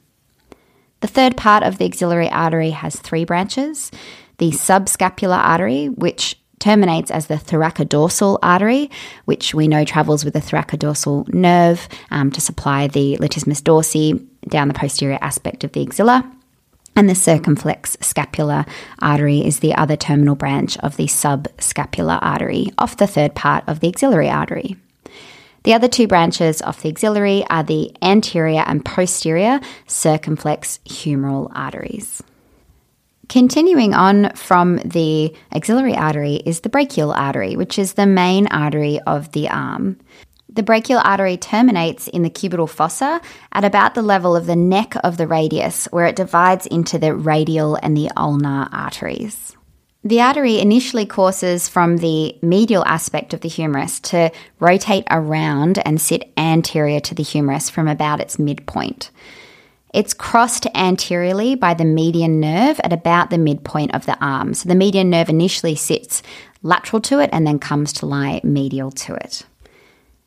The 1.01 1.07
third 1.07 1.35
part 1.35 1.63
of 1.63 1.77
the 1.77 1.85
axillary 1.85 2.29
artery 2.29 2.69
has 2.69 2.95
three 2.95 3.25
branches 3.25 3.91
the 4.37 4.51
subscapular 4.51 5.37
artery, 5.37 5.87
which 5.87 6.39
terminates 6.59 7.11
as 7.11 7.27
the 7.27 7.35
thoracodorsal 7.35 8.39
artery, 8.41 8.89
which 9.25 9.53
we 9.53 9.67
know 9.67 9.83
travels 9.83 10.23
with 10.23 10.33
the 10.33 10.39
thoracodorsal 10.39 11.27
nerve 11.33 11.89
um, 12.09 12.31
to 12.31 12.39
supply 12.39 12.87
the 12.87 13.17
latissimus 13.17 13.61
dorsi 13.61 14.25
down 14.47 14.69
the 14.69 14.73
posterior 14.73 15.19
aspect 15.21 15.63
of 15.65 15.73
the 15.73 15.83
axilla. 15.83 16.23
And 16.95 17.09
the 17.09 17.15
circumflex 17.15 17.97
scapular 18.01 18.65
artery 18.99 19.45
is 19.45 19.59
the 19.59 19.75
other 19.75 19.97
terminal 19.97 20.35
branch 20.35 20.77
of 20.77 20.95
the 20.95 21.07
subscapular 21.07 22.19
artery 22.21 22.67
off 22.77 22.97
the 22.97 23.07
third 23.07 23.35
part 23.35 23.63
of 23.67 23.79
the 23.79 23.89
axillary 23.89 24.29
artery. 24.29 24.77
The 25.63 25.73
other 25.73 25.87
two 25.87 26.07
branches 26.07 26.61
of 26.61 26.81
the 26.81 26.89
axillary 26.89 27.45
are 27.49 27.63
the 27.63 27.95
anterior 28.01 28.63
and 28.67 28.85
posterior 28.85 29.59
circumflex 29.87 30.79
humeral 30.85 31.51
arteries. 31.55 32.21
Continuing 33.29 33.93
on 33.93 34.31
from 34.35 34.77
the 34.77 35.33
axillary 35.51 35.95
artery 35.95 36.35
is 36.45 36.59
the 36.59 36.69
brachial 36.69 37.11
artery, 37.11 37.55
which 37.55 37.79
is 37.79 37.93
the 37.93 38.05
main 38.05 38.47
artery 38.47 38.99
of 39.07 39.31
the 39.31 39.49
arm. 39.49 39.97
The 40.49 40.61
brachial 40.61 41.01
artery 41.03 41.37
terminates 41.37 42.07
in 42.07 42.21
the 42.21 42.29
cubital 42.29 42.69
fossa 42.69 43.21
at 43.53 43.63
about 43.63 43.95
the 43.95 44.03
level 44.03 44.35
of 44.35 44.45
the 44.45 44.55
neck 44.55 44.93
of 45.03 45.17
the 45.17 45.25
radius, 45.25 45.85
where 45.85 46.05
it 46.05 46.15
divides 46.15 46.67
into 46.67 46.99
the 46.99 47.15
radial 47.15 47.75
and 47.81 47.97
the 47.97 48.11
ulnar 48.15 48.69
arteries. 48.71 49.55
The 50.03 50.21
artery 50.21 50.59
initially 50.59 51.05
courses 51.05 51.69
from 51.69 51.97
the 51.97 52.37
medial 52.41 52.85
aspect 52.85 53.33
of 53.33 53.39
the 53.39 53.49
humerus 53.49 54.01
to 54.01 54.31
rotate 54.59 55.05
around 55.09 55.79
and 55.87 55.99
sit 55.99 56.31
anterior 56.37 56.99
to 56.99 57.15
the 57.15 57.23
humerus 57.23 57.69
from 57.69 57.87
about 57.87 58.19
its 58.19 58.37
midpoint. 58.37 59.11
It's 59.93 60.15
crossed 60.15 60.65
anteriorly 60.73 61.53
by 61.53 61.75
the 61.75 61.85
median 61.85 62.39
nerve 62.39 62.79
at 62.83 62.91
about 62.91 63.29
the 63.29 63.37
midpoint 63.37 63.93
of 63.93 64.07
the 64.07 64.17
arm. 64.19 64.55
So 64.55 64.67
the 64.67 64.75
median 64.75 65.11
nerve 65.11 65.29
initially 65.29 65.75
sits 65.75 66.23
lateral 66.63 66.99
to 67.01 67.19
it 67.19 67.29
and 67.31 67.45
then 67.45 67.59
comes 67.59 67.93
to 67.93 68.07
lie 68.07 68.41
medial 68.43 68.89
to 68.91 69.13
it. 69.13 69.45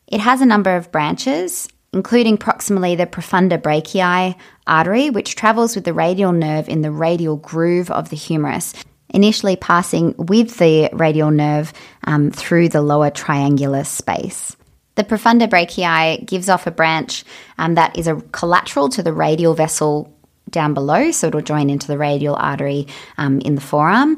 It 0.06 0.20
has 0.20 0.40
a 0.40 0.46
number 0.46 0.76
of 0.76 0.92
branches, 0.92 1.68
including 1.92 2.38
proximally 2.38 2.96
the 2.96 3.06
profunda 3.06 3.60
brachii 3.60 4.36
artery, 4.68 5.10
which 5.10 5.34
travels 5.34 5.74
with 5.74 5.84
the 5.84 5.94
radial 5.94 6.30
nerve 6.30 6.68
in 6.68 6.82
the 6.82 6.92
radial 6.92 7.36
groove 7.36 7.90
of 7.90 8.10
the 8.10 8.16
humerus, 8.16 8.72
initially 9.08 9.56
passing 9.56 10.14
with 10.16 10.58
the 10.58 10.90
radial 10.92 11.32
nerve 11.32 11.72
um, 12.04 12.30
through 12.30 12.68
the 12.68 12.82
lower 12.82 13.10
triangular 13.10 13.82
space. 13.82 14.56
The 14.96 15.04
profunda 15.04 15.48
brachii 15.48 16.26
gives 16.26 16.48
off 16.48 16.66
a 16.66 16.70
branch 16.70 17.24
um, 17.58 17.74
that 17.74 17.96
is 17.96 18.06
a 18.06 18.16
collateral 18.32 18.88
to 18.90 19.02
the 19.02 19.12
radial 19.12 19.54
vessel 19.54 20.12
down 20.50 20.74
below, 20.74 21.10
so 21.10 21.28
it'll 21.28 21.40
join 21.42 21.70
into 21.70 21.86
the 21.86 21.98
radial 21.98 22.34
artery 22.36 22.86
um, 23.18 23.40
in 23.40 23.54
the 23.54 23.60
forearm. 23.60 24.16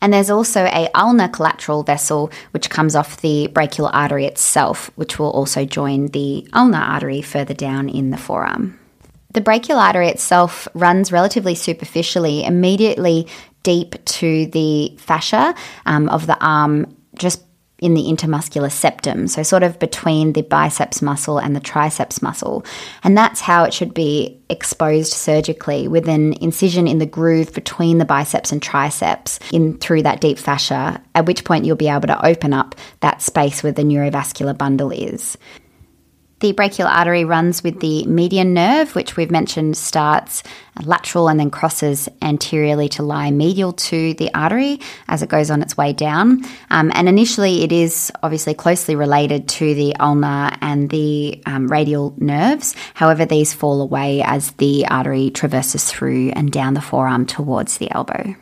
And 0.00 0.12
there's 0.12 0.30
also 0.30 0.64
a 0.66 0.90
ulnar 0.94 1.28
collateral 1.28 1.82
vessel 1.82 2.30
which 2.50 2.68
comes 2.68 2.94
off 2.94 3.22
the 3.22 3.48
brachial 3.48 3.88
artery 3.92 4.26
itself, 4.26 4.90
which 4.96 5.18
will 5.18 5.30
also 5.30 5.64
join 5.64 6.08
the 6.08 6.46
ulnar 6.52 6.78
artery 6.78 7.22
further 7.22 7.54
down 7.54 7.88
in 7.88 8.10
the 8.10 8.18
forearm. 8.18 8.78
The 9.32 9.40
brachial 9.40 9.78
artery 9.78 10.08
itself 10.08 10.68
runs 10.74 11.10
relatively 11.10 11.54
superficially, 11.54 12.44
immediately 12.44 13.26
deep 13.62 14.04
to 14.04 14.46
the 14.46 14.94
fascia 14.98 15.54
um, 15.86 16.08
of 16.10 16.26
the 16.26 16.38
arm, 16.44 16.94
just 17.14 17.42
in 17.80 17.94
the 17.94 18.04
intermuscular 18.04 18.70
septum, 18.70 19.26
so 19.26 19.42
sort 19.42 19.62
of 19.62 19.78
between 19.78 20.32
the 20.32 20.42
biceps 20.42 21.02
muscle 21.02 21.38
and 21.38 21.56
the 21.56 21.60
triceps 21.60 22.22
muscle. 22.22 22.64
And 23.02 23.18
that's 23.18 23.40
how 23.40 23.64
it 23.64 23.74
should 23.74 23.92
be 23.92 24.40
exposed 24.48 25.12
surgically 25.12 25.88
with 25.88 26.08
an 26.08 26.34
incision 26.34 26.86
in 26.86 26.98
the 26.98 27.06
groove 27.06 27.52
between 27.52 27.98
the 27.98 28.04
biceps 28.04 28.52
and 28.52 28.62
triceps 28.62 29.40
in 29.52 29.76
through 29.78 30.02
that 30.02 30.20
deep 30.20 30.38
fascia, 30.38 31.02
at 31.14 31.26
which 31.26 31.44
point 31.44 31.64
you'll 31.64 31.76
be 31.76 31.88
able 31.88 32.06
to 32.06 32.26
open 32.26 32.52
up 32.52 32.74
that 33.00 33.20
space 33.20 33.62
where 33.62 33.72
the 33.72 33.82
neurovascular 33.82 34.56
bundle 34.56 34.92
is. 34.92 35.36
The 36.40 36.52
brachial 36.52 36.88
artery 36.88 37.24
runs 37.24 37.62
with 37.62 37.80
the 37.80 38.04
median 38.06 38.54
nerve, 38.54 38.94
which 38.94 39.16
we've 39.16 39.30
mentioned 39.30 39.76
starts 39.76 40.42
lateral 40.82 41.28
and 41.28 41.38
then 41.38 41.50
crosses 41.50 42.08
anteriorly 42.20 42.88
to 42.90 43.02
lie 43.02 43.30
medial 43.30 43.72
to 43.72 44.14
the 44.14 44.34
artery 44.34 44.80
as 45.08 45.22
it 45.22 45.28
goes 45.28 45.50
on 45.50 45.62
its 45.62 45.76
way 45.76 45.92
down. 45.92 46.44
Um, 46.70 46.90
and 46.94 47.08
initially, 47.08 47.62
it 47.62 47.72
is 47.72 48.12
obviously 48.22 48.54
closely 48.54 48.96
related 48.96 49.48
to 49.50 49.74
the 49.74 49.94
ulnar 49.96 50.50
and 50.60 50.90
the 50.90 51.40
um, 51.46 51.68
radial 51.68 52.14
nerves. 52.18 52.74
However, 52.94 53.24
these 53.24 53.54
fall 53.54 53.80
away 53.80 54.22
as 54.22 54.50
the 54.52 54.86
artery 54.88 55.30
traverses 55.30 55.84
through 55.84 56.30
and 56.30 56.50
down 56.50 56.74
the 56.74 56.80
forearm 56.80 57.26
towards 57.26 57.78
the 57.78 57.90
elbow. 57.92 58.34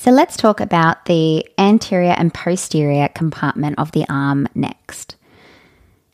So 0.00 0.10
let's 0.10 0.38
talk 0.38 0.60
about 0.60 1.04
the 1.04 1.46
anterior 1.58 2.14
and 2.16 2.32
posterior 2.32 3.08
compartment 3.08 3.78
of 3.78 3.92
the 3.92 4.06
arm 4.08 4.48
next. 4.54 5.16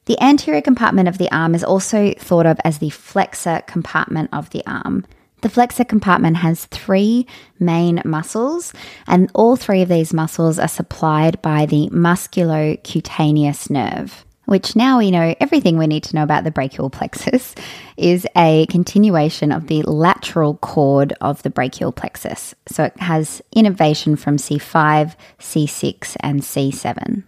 The 0.06 0.20
anterior 0.20 0.60
compartment 0.60 1.06
of 1.06 1.18
the 1.18 1.30
arm 1.30 1.54
is 1.54 1.62
also 1.62 2.12
thought 2.14 2.46
of 2.46 2.58
as 2.64 2.78
the 2.78 2.90
flexor 2.90 3.62
compartment 3.68 4.30
of 4.32 4.50
the 4.50 4.64
arm. 4.66 5.06
The 5.42 5.48
flexor 5.48 5.84
compartment 5.84 6.38
has 6.38 6.64
three 6.64 7.28
main 7.60 8.02
muscles, 8.04 8.72
and 9.06 9.30
all 9.34 9.54
three 9.54 9.82
of 9.82 9.88
these 9.88 10.12
muscles 10.12 10.58
are 10.58 10.66
supplied 10.66 11.40
by 11.40 11.64
the 11.64 11.88
musculocutaneous 11.90 13.70
nerve, 13.70 14.25
which 14.46 14.74
now 14.74 14.98
we 14.98 15.10
know 15.10 15.34
everything 15.38 15.76
we 15.76 15.86
need 15.86 16.02
to 16.04 16.16
know 16.16 16.22
about 16.22 16.44
the 16.44 16.50
brachial 16.50 16.90
plexus, 16.90 17.54
is 17.96 18.26
a 18.36 18.66
continuation 18.66 19.52
of 19.52 19.66
the 19.66 19.82
lateral 19.82 20.54
cord 20.56 21.12
of 21.20 21.42
the 21.42 21.50
brachial 21.50 21.92
plexus. 21.92 22.54
So 22.66 22.84
it 22.84 22.98
has 22.98 23.42
innervation 23.52 24.16
from 24.16 24.38
C5, 24.38 25.14
C6, 25.38 26.16
and 26.20 26.40
C7. 26.40 27.22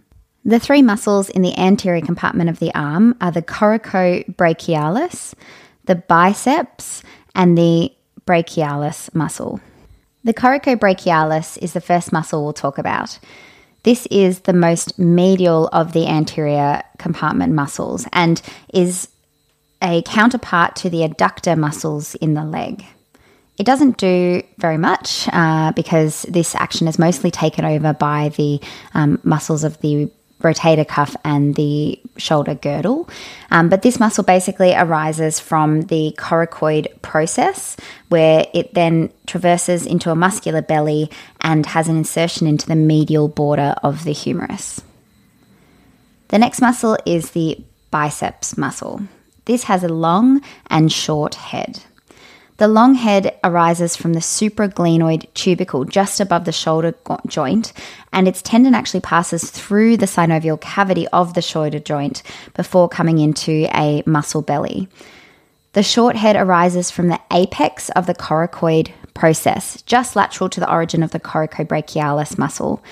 The 0.45 0.59
three 0.59 0.81
muscles 0.81 1.29
in 1.29 1.41
the 1.41 1.57
anterior 1.57 2.03
compartment 2.03 2.49
of 2.49 2.59
the 2.59 2.73
arm 2.73 3.15
are 3.21 3.31
the 3.31 3.41
coracobrachialis, 3.41 5.33
the 5.85 5.95
biceps, 5.95 7.03
and 7.35 7.57
the 7.57 7.91
brachialis 8.25 9.13
muscle. 9.13 9.59
The 10.23 10.33
coracobrachialis 10.33 11.57
is 11.57 11.73
the 11.73 11.81
first 11.81 12.11
muscle 12.11 12.43
we'll 12.43 12.53
talk 12.53 12.77
about. 12.77 13.19
This 13.83 14.05
is 14.07 14.41
the 14.41 14.53
most 14.53 14.99
medial 14.99 15.67
of 15.71 15.93
the 15.93 16.07
anterior 16.07 16.83
compartment 16.97 17.53
muscles 17.53 18.07
and 18.11 18.41
is 18.73 19.07
a 19.81 20.01
counterpart 20.03 20.75
to 20.77 20.89
the 20.89 20.99
adductor 20.99 21.57
muscles 21.57 22.15
in 22.15 22.33
the 22.33 22.43
leg. 22.43 22.85
It 23.57 23.65
doesn't 23.65 23.97
do 23.97 24.41
very 24.57 24.77
much 24.77 25.27
uh, 25.33 25.73
because 25.73 26.23
this 26.23 26.55
action 26.55 26.87
is 26.87 26.97
mostly 26.97 27.29
taken 27.29 27.65
over 27.65 27.93
by 27.93 28.29
the 28.37 28.61
um, 28.93 29.19
muscles 29.23 29.63
of 29.63 29.79
the 29.81 30.09
rotator 30.41 30.87
cuff 30.87 31.15
and 31.23 31.55
the 31.55 31.99
shoulder 32.17 32.55
girdle. 32.55 33.09
Um, 33.51 33.69
but 33.69 33.81
this 33.81 33.99
muscle 33.99 34.23
basically 34.23 34.73
arises 34.73 35.39
from 35.39 35.83
the 35.83 36.15
coracoid 36.17 37.01
process, 37.01 37.77
where 38.09 38.45
it 38.53 38.73
then 38.73 39.11
traverses 39.27 39.85
into 39.85 40.11
a 40.11 40.15
muscular 40.15 40.61
belly 40.61 41.09
and 41.41 41.65
has 41.65 41.87
an 41.87 41.97
insertion 41.97 42.47
into 42.47 42.67
the 42.67 42.75
medial 42.75 43.27
border 43.27 43.75
of 43.83 44.03
the 44.03 44.13
humerus. 44.13 44.81
The 46.29 46.39
next 46.39 46.61
muscle 46.61 46.97
is 47.05 47.31
the 47.31 47.57
biceps 47.91 48.57
muscle. 48.57 49.01
This 49.45 49.63
has 49.63 49.83
a 49.83 49.89
long 49.89 50.41
and 50.67 50.91
short 50.91 51.35
head. 51.35 51.83
The 52.59 52.67
long 52.67 52.95
head 52.95 53.39
arises 53.41 53.95
from 53.95 54.11
the 54.11 54.19
supraglenoid 54.19 55.33
tubercle 55.33 55.85
just 55.85 56.19
above 56.19 56.43
the 56.43 56.51
shoulder 56.51 56.93
joint, 57.25 57.71
and 58.11 58.27
its 58.27 58.41
tendon 58.41 58.75
actually 58.75 58.99
passes 58.99 59.49
through 59.49 59.95
the 59.95 60.05
synovial 60.05 60.59
cavity 60.59 61.07
of 61.07 61.35
the 61.35 61.41
shoulder 61.41 61.79
joint 61.79 62.21
before 62.55 62.89
coming 62.89 63.19
into 63.19 63.65
a 63.73 64.03
muscle 64.05 64.41
belly. 64.41 64.89
The 65.71 65.83
short 65.83 66.17
head 66.17 66.35
arises 66.35 66.91
from 66.91 67.07
the 67.07 67.21
apex 67.31 67.87
of 67.91 68.07
the 68.07 68.13
coracoid 68.13 68.91
process, 69.13 69.81
just 69.83 70.17
lateral 70.17 70.49
to 70.49 70.59
the 70.59 70.69
origin 70.69 71.01
of 71.01 71.11
the 71.11 71.19
coracobrachialis 71.21 72.37
muscle 72.37 72.83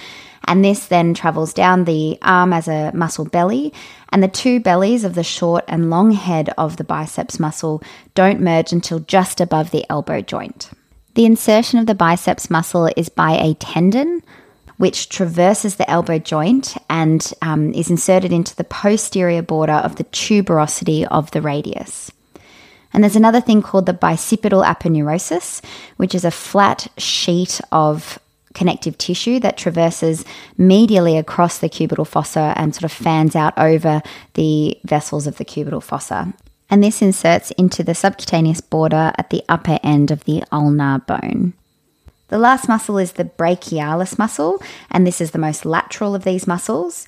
and 0.47 0.63
this 0.63 0.87
then 0.87 1.13
travels 1.13 1.53
down 1.53 1.83
the 1.83 2.17
arm 2.21 2.53
as 2.53 2.67
a 2.67 2.91
muscle 2.93 3.25
belly, 3.25 3.73
and 4.09 4.23
the 4.23 4.27
two 4.27 4.59
bellies 4.59 5.03
of 5.03 5.13
the 5.13 5.23
short 5.23 5.65
and 5.67 5.89
long 5.89 6.11
head 6.11 6.49
of 6.57 6.77
the 6.77 6.83
biceps 6.83 7.39
muscle 7.39 7.83
don't 8.15 8.39
merge 8.39 8.71
until 8.71 8.99
just 8.99 9.41
above 9.41 9.71
the 9.71 9.85
elbow 9.89 10.21
joint. 10.21 10.69
The 11.15 11.25
insertion 11.25 11.79
of 11.79 11.87
the 11.87 11.95
biceps 11.95 12.49
muscle 12.49 12.89
is 12.95 13.09
by 13.09 13.31
a 13.31 13.55
tendon 13.55 14.21
which 14.77 15.09
traverses 15.09 15.75
the 15.75 15.89
elbow 15.89 16.19
joint 16.19 16.77
and 16.89 17.33
um, 17.41 17.73
is 17.73 17.89
inserted 17.89 18.31
into 18.31 18.55
the 18.55 18.63
posterior 18.63 19.41
border 19.41 19.73
of 19.73 19.95
the 19.95 20.03
tuberosity 20.05 21.05
of 21.09 21.31
the 21.31 21.41
radius. 21.41 22.11
And 22.93 23.03
there's 23.03 23.15
another 23.15 23.41
thing 23.41 23.61
called 23.61 23.85
the 23.85 23.93
bicipital 23.93 24.65
aponeurosis, 24.65 25.63
which 25.97 26.15
is 26.15 26.23
a 26.23 26.31
flat 26.31 26.87
sheet 26.97 27.59
of 27.71 28.19
connective 28.57 28.97
tissue 28.97 29.39
that 29.39 29.55
traverses 29.55 30.25
medially 30.57 31.19
across 31.19 31.59
the 31.59 31.69
cubital 31.69 32.07
fossa 32.07 32.53
and 32.57 32.73
sort 32.73 32.83
of 32.83 32.91
fans 32.91 33.35
out 33.35 33.53
over 33.57 34.01
the 34.33 34.77
vessels 34.83 35.27
of 35.27 35.37
the 35.37 35.45
cubital 35.45 35.81
fossa. 35.81 36.33
And 36.69 36.83
this 36.83 37.01
inserts 37.01 37.51
into 37.51 37.83
the 37.83 37.95
subcutaneous 37.95 38.59
border 38.59 39.13
at 39.17 39.29
the 39.29 39.43
upper 39.47 39.79
end 39.83 40.11
of 40.11 40.25
the 40.25 40.43
ulnar 40.51 40.99
bone. 40.99 41.53
The 42.29 42.39
last 42.39 42.67
muscle 42.67 42.97
is 42.97 43.13
the 43.13 43.23
brachialis 43.23 44.17
muscle, 44.17 44.61
and 44.91 45.07
this 45.07 45.21
is 45.21 45.31
the 45.31 45.37
most 45.37 45.63
lateral 45.63 46.15
of 46.15 46.25
these 46.25 46.47
muscles. 46.47 47.07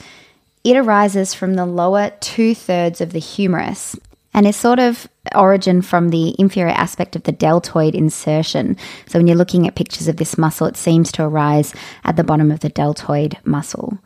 It 0.63 0.77
arises 0.77 1.33
from 1.33 1.55
the 1.55 1.65
lower 1.65 2.11
two 2.21 2.55
thirds 2.55 3.01
of 3.01 3.11
the 3.11 3.19
humerus 3.19 3.97
and 4.33 4.47
is 4.47 4.55
sort 4.55 4.79
of 4.79 5.07
origin 5.35 5.81
from 5.81 6.09
the 6.09 6.35
inferior 6.39 6.73
aspect 6.73 7.15
of 7.15 7.23
the 7.23 7.31
deltoid 7.31 7.95
insertion. 7.95 8.77
So 9.07 9.19
when 9.19 9.27
you're 9.27 9.37
looking 9.37 9.67
at 9.67 9.75
pictures 9.75 10.07
of 10.07 10.17
this 10.17 10.37
muscle, 10.37 10.67
it 10.67 10.77
seems 10.77 11.11
to 11.13 11.23
arise 11.23 11.73
at 12.03 12.15
the 12.15 12.23
bottom 12.23 12.51
of 12.51 12.59
the 12.59 12.69
deltoid 12.69 13.37
muscle. 13.43 13.99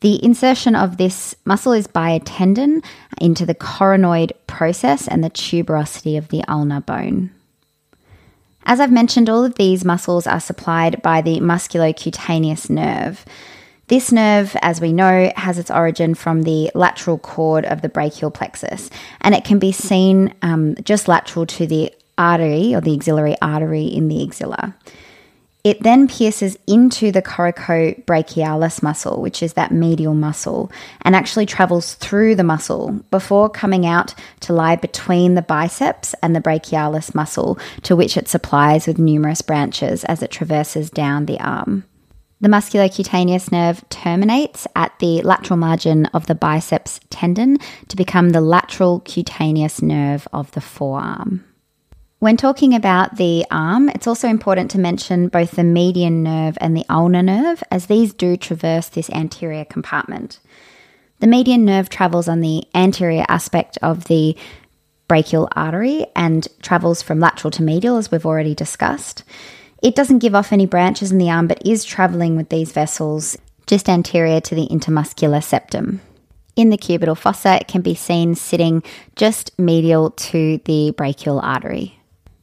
The 0.00 0.22
insertion 0.24 0.74
of 0.74 0.96
this 0.96 1.34
muscle 1.44 1.72
is 1.72 1.86
by 1.86 2.10
a 2.10 2.20
tendon 2.20 2.82
into 3.20 3.46
the 3.46 3.54
coronoid 3.54 4.32
process 4.48 5.06
and 5.06 5.22
the 5.22 5.30
tuberosity 5.30 6.18
of 6.18 6.28
the 6.28 6.42
ulnar 6.48 6.80
bone. 6.80 7.30
As 8.64 8.80
I've 8.80 8.92
mentioned, 8.92 9.28
all 9.28 9.44
of 9.44 9.56
these 9.56 9.84
muscles 9.84 10.26
are 10.26 10.40
supplied 10.40 11.02
by 11.02 11.20
the 11.20 11.40
musculocutaneous 11.40 12.70
nerve. 12.70 13.24
This 13.92 14.10
nerve, 14.10 14.56
as 14.62 14.80
we 14.80 14.90
know, 14.90 15.30
has 15.36 15.58
its 15.58 15.70
origin 15.70 16.14
from 16.14 16.44
the 16.44 16.70
lateral 16.74 17.18
cord 17.18 17.66
of 17.66 17.82
the 17.82 17.90
brachial 17.90 18.30
plexus, 18.30 18.88
and 19.20 19.34
it 19.34 19.44
can 19.44 19.58
be 19.58 19.70
seen 19.70 20.32
um, 20.40 20.76
just 20.82 21.08
lateral 21.08 21.44
to 21.44 21.66
the 21.66 21.92
artery 22.16 22.74
or 22.74 22.80
the 22.80 22.96
axillary 22.96 23.36
artery 23.42 23.84
in 23.84 24.08
the 24.08 24.24
axilla. 24.24 24.74
It 25.62 25.82
then 25.82 26.08
pierces 26.08 26.56
into 26.66 27.12
the 27.12 27.20
coracobrachialis 27.20 28.82
muscle, 28.82 29.20
which 29.20 29.42
is 29.42 29.52
that 29.52 29.72
medial 29.72 30.14
muscle, 30.14 30.72
and 31.02 31.14
actually 31.14 31.44
travels 31.44 31.92
through 31.92 32.36
the 32.36 32.42
muscle 32.42 32.98
before 33.10 33.50
coming 33.50 33.84
out 33.84 34.14
to 34.40 34.54
lie 34.54 34.76
between 34.76 35.34
the 35.34 35.42
biceps 35.42 36.14
and 36.22 36.34
the 36.34 36.40
brachialis 36.40 37.14
muscle, 37.14 37.58
to 37.82 37.94
which 37.94 38.16
it 38.16 38.26
supplies 38.26 38.86
with 38.86 38.98
numerous 38.98 39.42
branches 39.42 40.02
as 40.04 40.22
it 40.22 40.30
traverses 40.30 40.88
down 40.88 41.26
the 41.26 41.38
arm. 41.38 41.84
The 42.42 42.48
musculocutaneous 42.48 43.52
nerve 43.52 43.88
terminates 43.88 44.66
at 44.74 44.98
the 44.98 45.22
lateral 45.22 45.56
margin 45.56 46.06
of 46.06 46.26
the 46.26 46.34
biceps 46.34 46.98
tendon 47.08 47.58
to 47.86 47.96
become 47.96 48.30
the 48.30 48.40
lateral 48.40 48.98
cutaneous 48.98 49.80
nerve 49.80 50.26
of 50.32 50.50
the 50.50 50.60
forearm. 50.60 51.44
When 52.18 52.36
talking 52.36 52.74
about 52.74 53.16
the 53.16 53.46
arm, 53.52 53.88
it's 53.90 54.08
also 54.08 54.26
important 54.26 54.72
to 54.72 54.80
mention 54.80 55.28
both 55.28 55.52
the 55.52 55.62
median 55.62 56.24
nerve 56.24 56.58
and 56.60 56.76
the 56.76 56.84
ulnar 56.90 57.22
nerve, 57.22 57.62
as 57.70 57.86
these 57.86 58.12
do 58.12 58.36
traverse 58.36 58.88
this 58.88 59.08
anterior 59.10 59.64
compartment. 59.64 60.40
The 61.20 61.28
median 61.28 61.64
nerve 61.64 61.90
travels 61.90 62.26
on 62.26 62.40
the 62.40 62.64
anterior 62.74 63.24
aspect 63.28 63.78
of 63.82 64.06
the 64.06 64.36
brachial 65.06 65.48
artery 65.54 66.06
and 66.16 66.48
travels 66.60 67.02
from 67.02 67.20
lateral 67.20 67.52
to 67.52 67.62
medial, 67.62 67.98
as 67.98 68.10
we've 68.10 68.26
already 68.26 68.56
discussed. 68.56 69.22
It 69.82 69.96
doesn't 69.96 70.20
give 70.20 70.34
off 70.34 70.52
any 70.52 70.64
branches 70.64 71.10
in 71.10 71.18
the 71.18 71.30
arm, 71.30 71.48
but 71.48 71.66
is 71.66 71.84
travelling 71.84 72.36
with 72.36 72.48
these 72.48 72.70
vessels 72.70 73.36
just 73.66 73.88
anterior 73.88 74.40
to 74.40 74.54
the 74.54 74.68
intermuscular 74.68 75.42
septum. 75.42 76.00
In 76.54 76.70
the 76.70 76.78
cubital 76.78 77.16
fossa, 77.16 77.56
it 77.56 77.68
can 77.68 77.82
be 77.82 77.94
seen 77.94 78.34
sitting 78.34 78.82
just 79.16 79.58
medial 79.58 80.10
to 80.10 80.58
the 80.66 80.92
brachial 80.92 81.40
artery. 81.40 81.98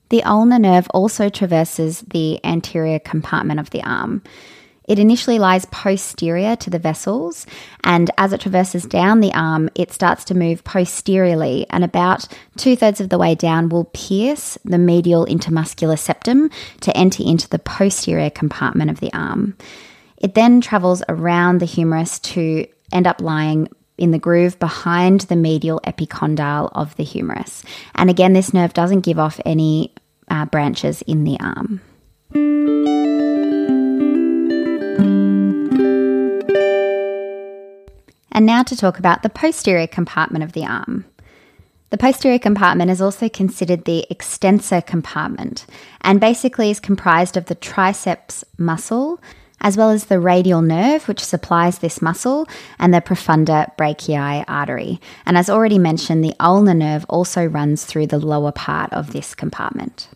The 0.10 0.24
ulnar 0.24 0.60
nerve 0.60 0.88
also 0.90 1.30
traverses 1.30 2.02
the 2.02 2.44
anterior 2.44 3.00
compartment 3.00 3.60
of 3.60 3.70
the 3.70 3.84
arm. 3.84 4.24
It 4.90 4.98
initially 4.98 5.38
lies 5.38 5.66
posterior 5.66 6.56
to 6.56 6.70
the 6.72 6.80
vessels, 6.80 7.46
and 7.84 8.10
as 8.18 8.34
it 8.34 8.42
traverses 8.42 8.84
down 8.86 9.20
the 9.20 9.32
arm, 9.34 9.70
it 9.76 9.94
starts 9.94 10.26
to 10.26 10.34
move 10.34 10.64
posteriorly, 10.64 11.68
and 11.70 11.84
about 11.84 12.28
two 12.58 12.76
thirds 12.76 13.00
of 13.00 13.10
the 13.10 13.20
way 13.20 13.36
down 13.36 13.70
will 13.70 13.86
pierce 13.94 14.58
the 14.66 14.80
medial 14.80 15.28
intermuscular 15.28 15.98
septum 15.98 16.50
to 16.82 16.98
enter 16.98 17.22
into 17.24 17.48
the 17.48 17.60
posterior 17.60 18.32
compartment 18.32 18.90
of 18.90 19.00
the 19.00 19.14
arm. 19.14 19.56
It 20.18 20.34
then 20.34 20.60
travels 20.60 21.04
around 21.08 21.60
the 21.60 21.66
humerus 21.66 22.18
to 22.20 22.66
end 22.92 23.06
up 23.06 23.22
lying 23.22 23.70
in 24.00 24.10
the 24.10 24.18
groove 24.18 24.58
behind 24.58 25.22
the 25.22 25.36
medial 25.36 25.80
epicondyle 25.86 26.72
of 26.74 26.96
the 26.96 27.04
humerus. 27.04 27.64
And 27.94 28.10
again, 28.10 28.34
this 28.34 28.56
nerve 28.56 28.74
doesn't 28.74 29.02
give 29.02 29.20
off 29.20 29.40
any 29.46 29.94
uh, 30.30 30.46
branches 30.46 31.04
in 31.04 31.26
the 31.26 31.38
arm. 31.40 31.82
And 38.32 38.46
now 38.46 38.64
to 38.64 38.76
talk 38.76 39.00
about 39.00 39.24
the 39.24 39.30
posterior 39.30 39.88
compartment 39.88 40.44
of 40.44 40.54
the 40.54 40.66
arm. 40.66 41.06
The 41.90 41.98
posterior 41.98 42.40
compartment 42.40 42.92
is 42.92 43.02
also 43.02 43.30
considered 43.30 43.86
the 43.86 44.06
extensor 44.10 44.82
compartment 44.82 45.66
and 46.02 46.20
basically 46.20 46.70
is 46.70 46.80
comprised 46.80 47.36
of 47.36 47.46
the 47.46 47.56
triceps 47.56 48.44
muscle 48.58 49.20
as 49.62 49.78
well 49.78 49.90
as 49.90 50.06
the 50.06 50.20
radial 50.20 50.62
nerve, 50.62 51.08
which 51.08 51.24
supplies 51.24 51.80
this 51.80 52.02
muscle, 52.02 52.48
and 52.78 52.94
the 52.94 53.02
profunda 53.02 53.76
brachii 53.78 54.44
artery. 54.48 55.02
And 55.26 55.38
as 55.38 55.50
already 55.50 55.78
mentioned, 55.78 56.24
the 56.24 56.36
ulnar 56.40 56.74
nerve 56.74 57.06
also 57.10 57.46
runs 57.46 57.86
through 57.86 58.08
the 58.08 58.20
lower 58.20 58.52
part 58.52 58.92
of 58.94 59.12
this 59.12 59.36
compartment. 59.36 60.08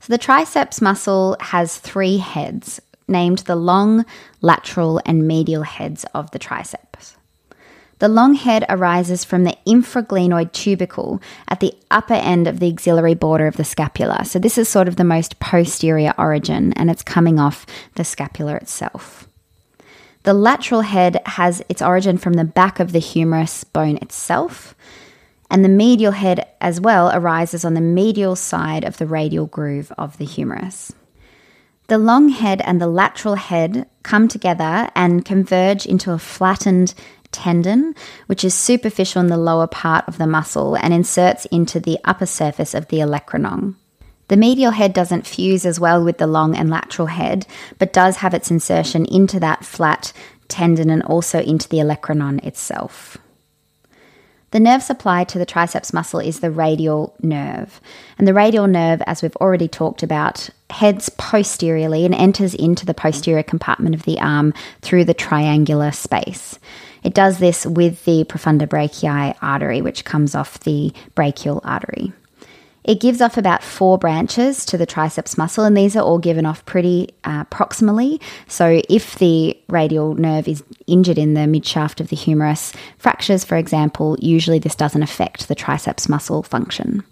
So 0.00 0.12
the 0.12 0.18
triceps 0.18 0.80
muscle 0.80 1.36
has 1.40 1.78
three 1.78 2.18
heads, 2.18 2.80
named 3.10 3.38
the 3.40 3.56
long, 3.56 4.06
lateral, 4.40 5.00
and 5.04 5.26
medial 5.26 5.62
heads 5.62 6.04
of 6.14 6.30
the 6.30 6.38
triceps. 6.38 7.16
The 8.00 8.08
long 8.08 8.32
head 8.32 8.64
arises 8.70 9.24
from 9.24 9.44
the 9.44 9.56
infraglenoid 9.66 10.52
tubercle 10.52 11.20
at 11.48 11.60
the 11.60 11.74
upper 11.90 12.14
end 12.14 12.48
of 12.48 12.58
the 12.58 12.72
axillary 12.72 13.14
border 13.14 13.46
of 13.46 13.58
the 13.58 13.64
scapula. 13.64 14.24
So, 14.24 14.38
this 14.38 14.56
is 14.56 14.70
sort 14.70 14.88
of 14.88 14.96
the 14.96 15.04
most 15.04 15.38
posterior 15.38 16.14
origin, 16.16 16.72
and 16.74 16.90
it's 16.90 17.02
coming 17.02 17.38
off 17.38 17.66
the 17.96 18.04
scapula 18.04 18.54
itself. 18.54 19.28
The 20.22 20.32
lateral 20.32 20.80
head 20.80 21.20
has 21.26 21.62
its 21.68 21.82
origin 21.82 22.16
from 22.16 22.34
the 22.34 22.44
back 22.44 22.80
of 22.80 22.92
the 22.92 22.98
humerus 22.98 23.64
bone 23.64 23.98
itself, 23.98 24.74
and 25.50 25.62
the 25.62 25.68
medial 25.68 26.12
head 26.12 26.46
as 26.60 26.80
well 26.80 27.10
arises 27.12 27.66
on 27.66 27.74
the 27.74 27.80
medial 27.82 28.34
side 28.34 28.84
of 28.84 28.96
the 28.96 29.06
radial 29.06 29.46
groove 29.46 29.92
of 29.98 30.16
the 30.16 30.24
humerus. 30.24 30.92
The 31.90 31.98
long 31.98 32.28
head 32.28 32.62
and 32.64 32.80
the 32.80 32.86
lateral 32.86 33.34
head 33.34 33.84
come 34.04 34.28
together 34.28 34.88
and 34.94 35.24
converge 35.24 35.86
into 35.86 36.12
a 36.12 36.20
flattened 36.20 36.94
tendon, 37.32 37.96
which 38.26 38.44
is 38.44 38.54
superficial 38.54 39.20
in 39.20 39.26
the 39.26 39.36
lower 39.36 39.66
part 39.66 40.04
of 40.06 40.16
the 40.16 40.28
muscle 40.28 40.76
and 40.76 40.94
inserts 40.94 41.46
into 41.46 41.80
the 41.80 41.98
upper 42.04 42.26
surface 42.26 42.74
of 42.74 42.86
the 42.86 42.98
olecranon. 42.98 43.74
The 44.28 44.36
medial 44.36 44.70
head 44.70 44.92
doesn't 44.92 45.26
fuse 45.26 45.66
as 45.66 45.80
well 45.80 46.04
with 46.04 46.18
the 46.18 46.28
long 46.28 46.54
and 46.54 46.70
lateral 46.70 47.08
head, 47.08 47.44
but 47.80 47.92
does 47.92 48.18
have 48.18 48.34
its 48.34 48.52
insertion 48.52 49.04
into 49.06 49.40
that 49.40 49.64
flat 49.64 50.12
tendon 50.46 50.90
and 50.90 51.02
also 51.02 51.40
into 51.40 51.68
the 51.68 51.78
olecranon 51.78 52.38
itself. 52.46 53.18
The 54.52 54.60
nerve 54.60 54.82
supply 54.82 55.22
to 55.24 55.38
the 55.38 55.46
triceps 55.46 55.92
muscle 55.92 56.18
is 56.18 56.40
the 56.40 56.50
radial 56.50 57.14
nerve. 57.22 57.80
And 58.18 58.26
the 58.26 58.34
radial 58.34 58.66
nerve, 58.66 59.00
as 59.06 59.22
we've 59.22 59.36
already 59.36 59.68
talked 59.68 60.02
about, 60.02 60.50
heads 60.70 61.08
posteriorly 61.08 62.04
and 62.04 62.14
enters 62.14 62.54
into 62.54 62.84
the 62.84 62.94
posterior 62.94 63.44
compartment 63.44 63.94
of 63.94 64.02
the 64.02 64.18
arm 64.18 64.52
through 64.82 65.04
the 65.04 65.14
triangular 65.14 65.92
space. 65.92 66.58
It 67.04 67.14
does 67.14 67.38
this 67.38 67.64
with 67.64 68.04
the 68.04 68.24
profunda 68.24 68.66
brachii 68.66 69.36
artery, 69.40 69.82
which 69.82 70.04
comes 70.04 70.34
off 70.34 70.60
the 70.60 70.92
brachial 71.14 71.60
artery. 71.64 72.12
It 72.84 73.00
gives 73.00 73.20
off 73.20 73.36
about 73.36 73.62
four 73.62 73.98
branches 73.98 74.64
to 74.66 74.78
the 74.78 74.86
triceps 74.86 75.36
muscle, 75.36 75.64
and 75.64 75.76
these 75.76 75.96
are 75.96 76.02
all 76.02 76.18
given 76.18 76.46
off 76.46 76.64
pretty 76.64 77.10
uh, 77.24 77.44
proximally. 77.44 78.20
So, 78.48 78.80
if 78.88 79.18
the 79.18 79.58
radial 79.68 80.14
nerve 80.14 80.48
is 80.48 80.62
injured 80.86 81.18
in 81.18 81.34
the 81.34 81.40
midshaft 81.40 82.00
of 82.00 82.08
the 82.08 82.16
humerus, 82.16 82.72
fractures, 82.96 83.44
for 83.44 83.56
example, 83.56 84.16
usually 84.20 84.58
this 84.58 84.74
doesn't 84.74 85.02
affect 85.02 85.48
the 85.48 85.54
triceps 85.54 86.08
muscle 86.08 86.42
function. 86.42 87.04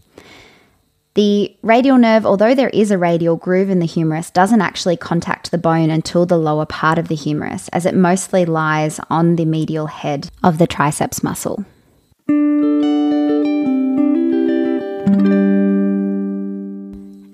The 1.15 1.57
radial 1.63 1.99
nerve, 1.99 2.25
although 2.25 2.55
there 2.55 2.69
is 2.69 2.93
a 2.93 2.99
radial 2.99 3.37
groove 3.37 3.71
in 3.71 3.81
the 3.81 3.87
humerus, 3.87 4.31
doesn't 4.31 4.61
actually 4.61 4.97
contact 4.97 5.51
the 5.51 5.59
bone 5.59 5.91
until 5.91 6.27
the 6.27 6.39
lower 6.39 6.65
part 6.65 6.97
of 6.97 7.09
the 7.09 7.17
humerus, 7.17 7.69
as 7.71 7.87
it 7.87 7.95
mostly 7.97 8.45
lies 8.45 9.01
on 9.11 9.35
the 9.35 9.45
medial 9.45 9.89
head 9.89 10.31
of 10.45 10.59
the 10.59 10.67
triceps 10.67 11.25
muscle. 11.25 11.65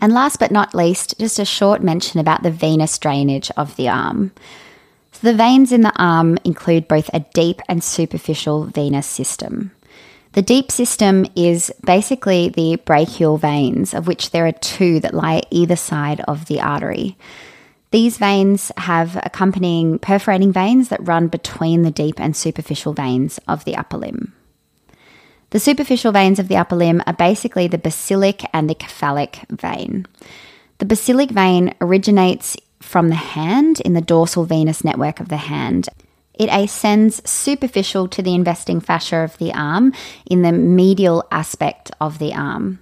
And 0.04 0.12
last 0.12 0.38
but 0.38 0.50
not 0.50 0.74
least, 0.74 1.18
just 1.18 1.38
a 1.38 1.46
short 1.46 1.82
mention 1.82 2.20
about 2.20 2.42
the 2.42 2.50
venous 2.50 2.98
drainage 2.98 3.50
of 3.56 3.74
the 3.76 3.88
arm. 3.88 4.32
So 5.12 5.28
the 5.28 5.34
veins 5.34 5.72
in 5.72 5.80
the 5.80 5.96
arm 5.96 6.36
include 6.44 6.88
both 6.88 7.08
a 7.14 7.24
deep 7.32 7.62
and 7.70 7.82
superficial 7.82 8.64
venous 8.64 9.06
system. 9.06 9.70
The 10.32 10.42
deep 10.42 10.70
system 10.70 11.24
is 11.34 11.72
basically 11.86 12.50
the 12.50 12.76
brachial 12.84 13.38
veins, 13.38 13.94
of 13.94 14.06
which 14.06 14.30
there 14.30 14.46
are 14.46 14.52
two 14.52 15.00
that 15.00 15.14
lie 15.14 15.40
either 15.50 15.74
side 15.74 16.20
of 16.28 16.48
the 16.48 16.60
artery. 16.60 17.16
These 17.90 18.18
veins 18.18 18.70
have 18.76 19.16
accompanying 19.24 19.98
perforating 20.00 20.52
veins 20.52 20.90
that 20.90 21.08
run 21.08 21.28
between 21.28 21.80
the 21.80 21.90
deep 21.90 22.20
and 22.20 22.36
superficial 22.36 22.92
veins 22.92 23.40
of 23.48 23.64
the 23.64 23.74
upper 23.74 23.96
limb. 23.96 24.34
The 25.54 25.60
superficial 25.60 26.10
veins 26.10 26.40
of 26.40 26.48
the 26.48 26.56
upper 26.56 26.74
limb 26.74 27.00
are 27.06 27.12
basically 27.12 27.68
the 27.68 27.78
basilic 27.78 28.42
and 28.52 28.68
the 28.68 28.74
cephalic 28.74 29.46
vein. 29.48 30.04
The 30.78 30.84
basilic 30.84 31.30
vein 31.30 31.72
originates 31.80 32.56
from 32.80 33.08
the 33.08 33.14
hand 33.14 33.78
in 33.80 33.92
the 33.94 34.00
dorsal 34.00 34.46
venous 34.46 34.82
network 34.82 35.20
of 35.20 35.28
the 35.28 35.36
hand 35.36 35.88
it 36.34 36.48
ascends 36.50 37.22
superficial 37.28 38.08
to 38.08 38.22
the 38.22 38.34
investing 38.34 38.80
fascia 38.80 39.18
of 39.18 39.38
the 39.38 39.52
arm 39.52 39.92
in 40.26 40.42
the 40.42 40.52
medial 40.52 41.24
aspect 41.30 41.92
of 42.00 42.18
the 42.18 42.34
arm. 42.34 42.80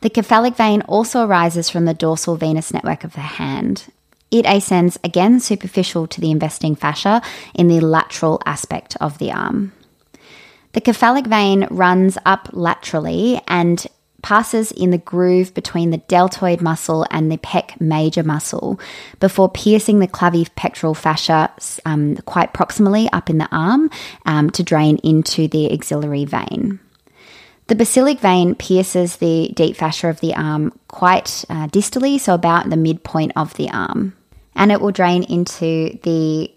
The 0.00 0.10
cephalic 0.12 0.56
vein 0.56 0.82
also 0.82 1.24
arises 1.24 1.70
from 1.70 1.84
the 1.84 1.94
dorsal 1.94 2.36
venous 2.36 2.74
network 2.74 3.04
of 3.04 3.14
the 3.14 3.20
hand. 3.20 3.92
It 4.30 4.44
ascends 4.44 4.98
again 5.04 5.38
superficial 5.38 6.08
to 6.08 6.20
the 6.20 6.32
investing 6.32 6.74
fascia 6.74 7.22
in 7.54 7.68
the 7.68 7.80
lateral 7.80 8.42
aspect 8.44 8.96
of 9.00 9.18
the 9.18 9.30
arm. 9.30 9.72
The 10.74 10.82
cephalic 10.84 11.26
vein 11.26 11.68
runs 11.70 12.18
up 12.26 12.48
laterally 12.52 13.40
and 13.46 13.86
passes 14.22 14.72
in 14.72 14.90
the 14.90 14.98
groove 14.98 15.54
between 15.54 15.90
the 15.90 15.98
deltoid 15.98 16.60
muscle 16.60 17.06
and 17.10 17.30
the 17.30 17.38
pec 17.38 17.80
major 17.80 18.24
muscle 18.24 18.80
before 19.20 19.48
piercing 19.48 20.00
the 20.00 20.08
clavipectoral 20.08 20.96
fascia 20.96 21.52
um, 21.84 22.16
quite 22.24 22.52
proximally 22.54 23.08
up 23.12 23.30
in 23.30 23.38
the 23.38 23.48
arm 23.52 23.88
um, 24.26 24.50
to 24.50 24.62
drain 24.62 24.96
into 25.04 25.46
the 25.46 25.72
axillary 25.72 26.24
vein. 26.24 26.80
The 27.68 27.76
basilic 27.76 28.18
vein 28.18 28.54
pierces 28.56 29.16
the 29.16 29.52
deep 29.54 29.76
fascia 29.76 30.08
of 30.08 30.20
the 30.20 30.34
arm 30.34 30.72
quite 30.88 31.44
uh, 31.48 31.68
distally, 31.68 32.18
so 32.18 32.34
about 32.34 32.68
the 32.68 32.76
midpoint 32.76 33.32
of 33.36 33.54
the 33.54 33.70
arm, 33.70 34.16
and 34.56 34.72
it 34.72 34.80
will 34.80 34.90
drain 34.90 35.22
into 35.22 35.98
the 36.02 36.50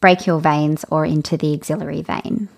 brachial 0.00 0.38
veins 0.38 0.84
or 0.90 1.04
into 1.04 1.36
the 1.36 1.54
axillary 1.54 2.02
vein. 2.02 2.48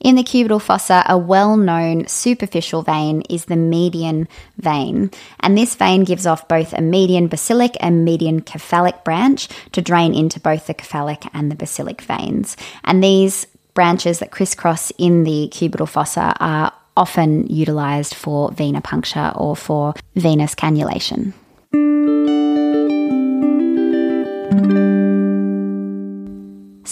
In 0.00 0.14
the 0.14 0.22
cubital 0.22 0.60
fossa, 0.60 1.02
a 1.08 1.16
well 1.16 1.56
known 1.56 2.06
superficial 2.06 2.82
vein 2.82 3.22
is 3.22 3.46
the 3.46 3.56
median 3.56 4.28
vein, 4.58 5.10
and 5.40 5.56
this 5.56 5.74
vein 5.74 6.04
gives 6.04 6.26
off 6.26 6.48
both 6.48 6.72
a 6.72 6.82
median 6.82 7.28
basilic 7.28 7.76
and 7.80 8.04
median 8.04 8.46
cephalic 8.46 9.04
branch 9.04 9.48
to 9.72 9.80
drain 9.80 10.14
into 10.14 10.38
both 10.38 10.66
the 10.66 10.74
cephalic 10.78 11.24
and 11.32 11.50
the 11.50 11.56
basilic 11.56 12.02
veins. 12.02 12.56
And 12.84 13.02
these 13.02 13.46
branches 13.74 14.18
that 14.18 14.30
crisscross 14.30 14.90
in 14.98 15.24
the 15.24 15.48
cubital 15.52 15.88
fossa 15.88 16.34
are 16.40 16.72
often 16.96 17.46
utilized 17.46 18.14
for 18.14 18.50
venipuncture 18.50 19.38
or 19.38 19.56
for 19.56 19.94
venous 20.14 20.54
cannulation. 20.54 21.34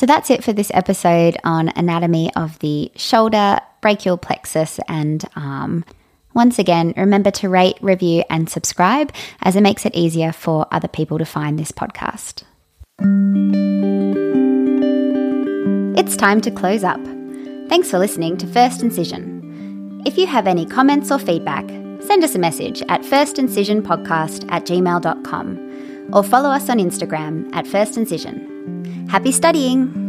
So 0.04 0.06
that's 0.06 0.28
it 0.28 0.44
for 0.44 0.52
this 0.52 0.70
episode 0.74 1.38
on 1.44 1.70
anatomy 1.76 2.30
of 2.36 2.58
the 2.58 2.92
shoulder, 2.94 3.58
brachial 3.80 4.18
plexus, 4.18 4.78
and 4.86 5.24
arm. 5.34 5.86
Once 6.34 6.58
again, 6.58 6.92
remember 6.94 7.30
to 7.30 7.48
rate, 7.48 7.78
review, 7.80 8.22
and 8.28 8.50
subscribe 8.50 9.10
as 9.40 9.56
it 9.56 9.62
makes 9.62 9.86
it 9.86 9.94
easier 9.94 10.30
for 10.30 10.66
other 10.70 10.88
people 10.88 11.16
to 11.16 11.24
find 11.24 11.58
this 11.58 11.72
podcast. 11.72 12.42
It's 15.98 16.18
time 16.18 16.42
to 16.42 16.50
close 16.50 16.84
up. 16.84 17.02
Thanks 17.70 17.90
for 17.90 17.98
listening 17.98 18.36
to 18.36 18.46
First 18.46 18.82
Incision. 18.82 20.02
If 20.04 20.18
you 20.18 20.26
have 20.26 20.46
any 20.46 20.66
comments 20.66 21.10
or 21.10 21.18
feedback, 21.18 21.66
send 22.02 22.22
us 22.22 22.34
a 22.34 22.38
message 22.38 22.82
at 22.90 23.00
firstincisionpodcast 23.00 24.52
at 24.52 24.66
gmail.com 24.66 26.10
or 26.12 26.22
follow 26.22 26.50
us 26.50 26.68
on 26.68 26.76
Instagram 26.76 27.48
at 27.54 27.66
First 27.66 27.96
Incision. 27.96 28.53
Happy 29.08 29.32
studying! 29.32 30.03